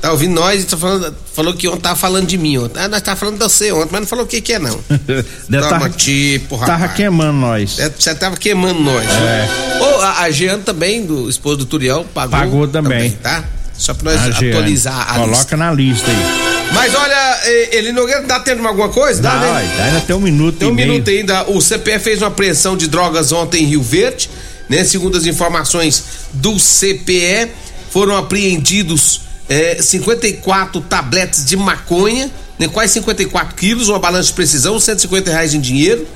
Tá 0.00 0.12
ouvindo 0.12 0.34
nós 0.34 0.62
e 0.62 0.66
tá 0.66 0.76
falando, 0.76 1.16
falou 1.32 1.54
que 1.54 1.66
ontem 1.66 1.80
tava 1.80 1.96
falando 1.96 2.26
de 2.26 2.36
mim 2.36 2.58
ontem. 2.58 2.78
Ah, 2.78 2.88
nós 2.88 3.00
tava 3.00 3.16
falando 3.16 3.38
de 3.38 3.44
você 3.44 3.72
ontem, 3.72 3.88
mas 3.90 4.02
não 4.02 4.06
falou 4.06 4.26
o 4.26 4.28
que 4.28 4.38
que 4.42 4.52
é 4.52 4.58
não. 4.58 4.78
Toma 5.50 5.68
tava, 5.70 5.88
tipo, 5.88 6.56
rapaz. 6.56 6.78
Tava 6.78 6.92
queimando 6.92 7.32
nós. 7.32 7.78
É, 7.78 7.88
você 7.88 8.14
tava 8.14 8.36
queimando 8.36 8.80
nós. 8.80 9.06
É. 9.08 9.48
Ô, 9.80 10.02
a, 10.02 10.20
a 10.20 10.30
Jean 10.30 10.58
também, 10.58 11.06
do 11.06 11.26
esposo 11.26 11.56
do 11.56 11.64
Turiel, 11.64 12.04
pagou. 12.12 12.38
Pagou 12.38 12.68
também. 12.68 12.92
também 12.92 13.10
tá? 13.12 13.44
Só 13.78 13.94
pra 13.94 14.12
nós 14.12 14.20
a 14.20 14.38
atualizar 14.38 15.10
a 15.10 15.14
Coloca 15.14 15.30
lista. 15.30 15.56
na 15.56 15.72
lista 15.72 16.10
aí. 16.10 16.53
Mas 16.74 16.94
olha, 16.94 17.40
ele 17.70 17.92
não 17.92 18.06
tá 18.26 18.40
tendo 18.40 18.66
alguma 18.66 18.88
coisa? 18.88 19.22
Dá, 19.22 19.34
não, 19.36 19.54
né? 19.54 19.84
Ainda 19.84 20.00
tem 20.00 20.16
um 20.16 20.20
minuto 20.20 20.58
Tem 20.58 20.68
um 20.68 20.74
minuto 20.74 21.06
meio. 21.06 21.20
ainda. 21.20 21.50
O 21.50 21.60
CPE 21.60 21.98
fez 22.00 22.20
uma 22.20 22.28
apreensão 22.28 22.76
de 22.76 22.88
drogas 22.88 23.32
ontem 23.32 23.62
em 23.62 23.66
Rio 23.66 23.82
Verde, 23.82 24.28
né? 24.68 24.84
Segundo 24.84 25.16
as 25.16 25.24
informações 25.24 26.04
do 26.32 26.58
CPE, 26.58 27.50
foram 27.90 28.16
apreendidos 28.16 29.20
é, 29.48 29.80
54 29.80 30.80
tabletes 30.80 31.44
de 31.44 31.56
maconha, 31.56 32.30
né? 32.58 32.68
quase 32.68 32.94
54 32.94 33.54
quilos, 33.54 33.88
uma 33.88 33.98
balança 33.98 34.28
de 34.28 34.34
precisão, 34.34 34.78
150 34.80 35.30
reais 35.30 35.54
em 35.54 35.60
dinheiro. 35.60 36.06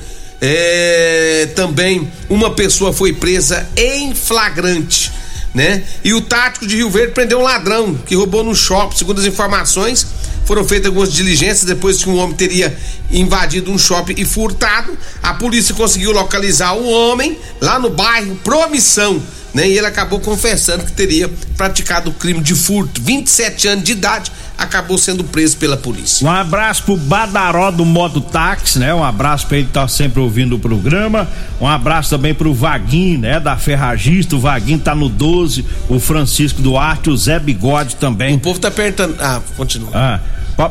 É, 0.41 1.49
também 1.55 2.09
uma 2.29 2.51
pessoa 2.51 2.93
foi 2.93 3.13
presa 3.13 3.69
em 3.77 4.15
flagrante 4.15 5.11
né? 5.55 5.83
E 6.05 6.13
o 6.13 6.21
tático 6.21 6.67
de 6.67 6.77
Rio 6.77 6.91
Verde 6.91 7.13
prendeu 7.13 7.41
um 7.41 7.43
ladrão 7.43 7.95
que 7.95 8.15
roubou 8.15 8.45
no 8.45 8.55
shopping. 8.55 8.97
Segundo 8.97 9.21
as 9.21 9.27
informações, 9.27 10.07
foram 10.45 10.65
feitas 10.65 10.87
algumas 10.87 11.13
diligências 11.13 11.65
depois 11.65 12.03
que 12.03 12.09
um 12.09 12.17
homem 12.17 12.37
teria 12.37 12.77
invadido 13.11 13.71
um 13.71 13.79
shopping 13.79 14.15
e 14.17 14.25
furtado. 14.25 14.97
A 15.23 15.35
polícia 15.35 15.75
conseguiu 15.75 16.13
localizar 16.13 16.75
o 16.75 16.89
homem 16.89 17.39
lá 17.61 17.79
no 17.79 17.91
bairro 17.91 18.37
Promissão. 18.37 19.23
Né? 19.55 19.69
E 19.69 19.79
ele 19.79 19.87
acabou 19.87 20.21
confessando 20.21 20.85
que 20.85 20.93
teria 20.93 21.31
praticado 21.57 22.11
o 22.11 22.15
crime 22.15 22.41
de 22.41 22.55
furto. 22.55 23.01
27 23.03 23.69
anos 23.69 23.85
de 23.85 23.93
idade, 23.93 24.31
acabou 24.59 24.99
sendo 24.99 25.23
preso 25.23 25.57
pela 25.57 25.77
polícia. 25.77 26.27
Um 26.27 26.31
abraço 26.31 26.83
pro 26.83 26.97
Badaró 26.97 27.71
do 27.71 27.85
Modo 27.85 28.21
Táxi, 28.21 28.81
né? 28.81 28.93
Um 28.93 29.05
abraço 29.05 29.47
pra 29.47 29.59
ele 29.59 29.67
que 29.69 29.73
tá 29.73 29.87
sempre 29.87 30.21
ouvindo 30.21 30.57
o 30.57 30.59
programa. 30.59 31.29
Um 31.61 31.67
abraço 31.69 32.11
também 32.11 32.35
pro 32.35 32.53
Vaguinho, 32.53 33.21
né? 33.21 33.39
Da 33.39 33.57
Ferragista. 33.57 34.35
O 34.35 34.41
Vaguinho 34.41 34.81
tá 34.81 34.95
no 34.95 35.09
12. 35.09 35.65
O 35.89 36.01
Francisco 36.01 36.61
Duarte, 36.61 37.09
o 37.09 37.17
Zé 37.17 37.39
Bigode 37.39 37.95
também. 37.97 38.35
O 38.35 38.41
povo 38.41 38.59
tá 38.59 38.71
perguntando. 38.71 39.17
Ah, 39.21 39.41
continua. 39.57 39.91
Ah. 39.95 40.21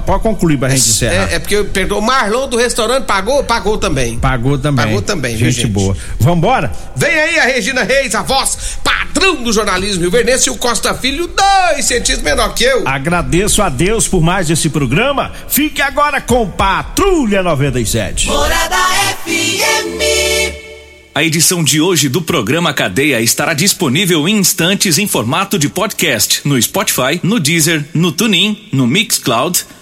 Pode 0.06 0.22
concluir 0.22 0.58
pra 0.58 0.68
gente 0.68 0.86
é, 0.86 0.90
encerrar. 0.90 1.32
É, 1.32 1.36
é 1.36 1.40
porque 1.40 1.58
o 1.94 2.02
Marlon 2.02 2.50
do 2.50 2.58
restaurante 2.58 3.06
pagou? 3.06 3.42
Pagou 3.46 3.78
também. 3.78 4.20
Pagou 4.20 4.58
também. 4.58 4.86
Pagou 4.86 5.02
também, 5.02 5.38
gente, 5.38 5.52
gente 5.52 5.68
boa. 5.68 5.96
Vambora? 6.20 6.74
Vem 6.94 7.10
aí 7.10 7.40
a 7.40 7.46
Regina 7.46 7.84
Reis, 7.84 8.14
a 8.14 8.22
voz 8.22 8.78
padrão 8.84 9.42
do 9.42 9.54
jornalismo 9.54 10.10
Rio 10.10 10.12
e 10.46 10.50
o 10.50 10.58
Costa 10.58 10.94
Filho, 10.94 11.28
dois 11.28 11.86
centímetros 11.86 12.22
menor 12.22 12.54
que 12.54 12.66
eu. 12.66 12.86
Agradeço 12.86 13.62
a 13.62 13.70
Deus 13.70 14.10
por 14.10 14.22
mais 14.22 14.50
esse 14.50 14.70
programa. 14.70 15.32
Fique 15.48 15.82
agora 15.82 16.20
com 16.20 16.46
Patrulha 16.50 17.42
97. 17.42 18.28
Morada 18.28 18.76
FM. 19.24 20.68
A 21.16 21.24
edição 21.24 21.64
de 21.64 21.82
hoje 21.82 22.10
do 22.10 22.22
programa 22.22 22.74
Cadeia 22.74 23.20
estará 23.22 23.54
disponível 23.54 24.28
em 24.28 24.38
instantes 24.38 25.00
em 25.00 25.08
formato 25.08 25.58
de 25.58 25.68
podcast 25.68 26.42
no 26.46 26.62
Spotify, 26.62 27.20
no 27.24 27.40
Deezer, 27.40 27.84
no 27.94 28.12
TuneIn, 28.12 28.68
no 28.72 28.86
Mixcloud 28.86 29.66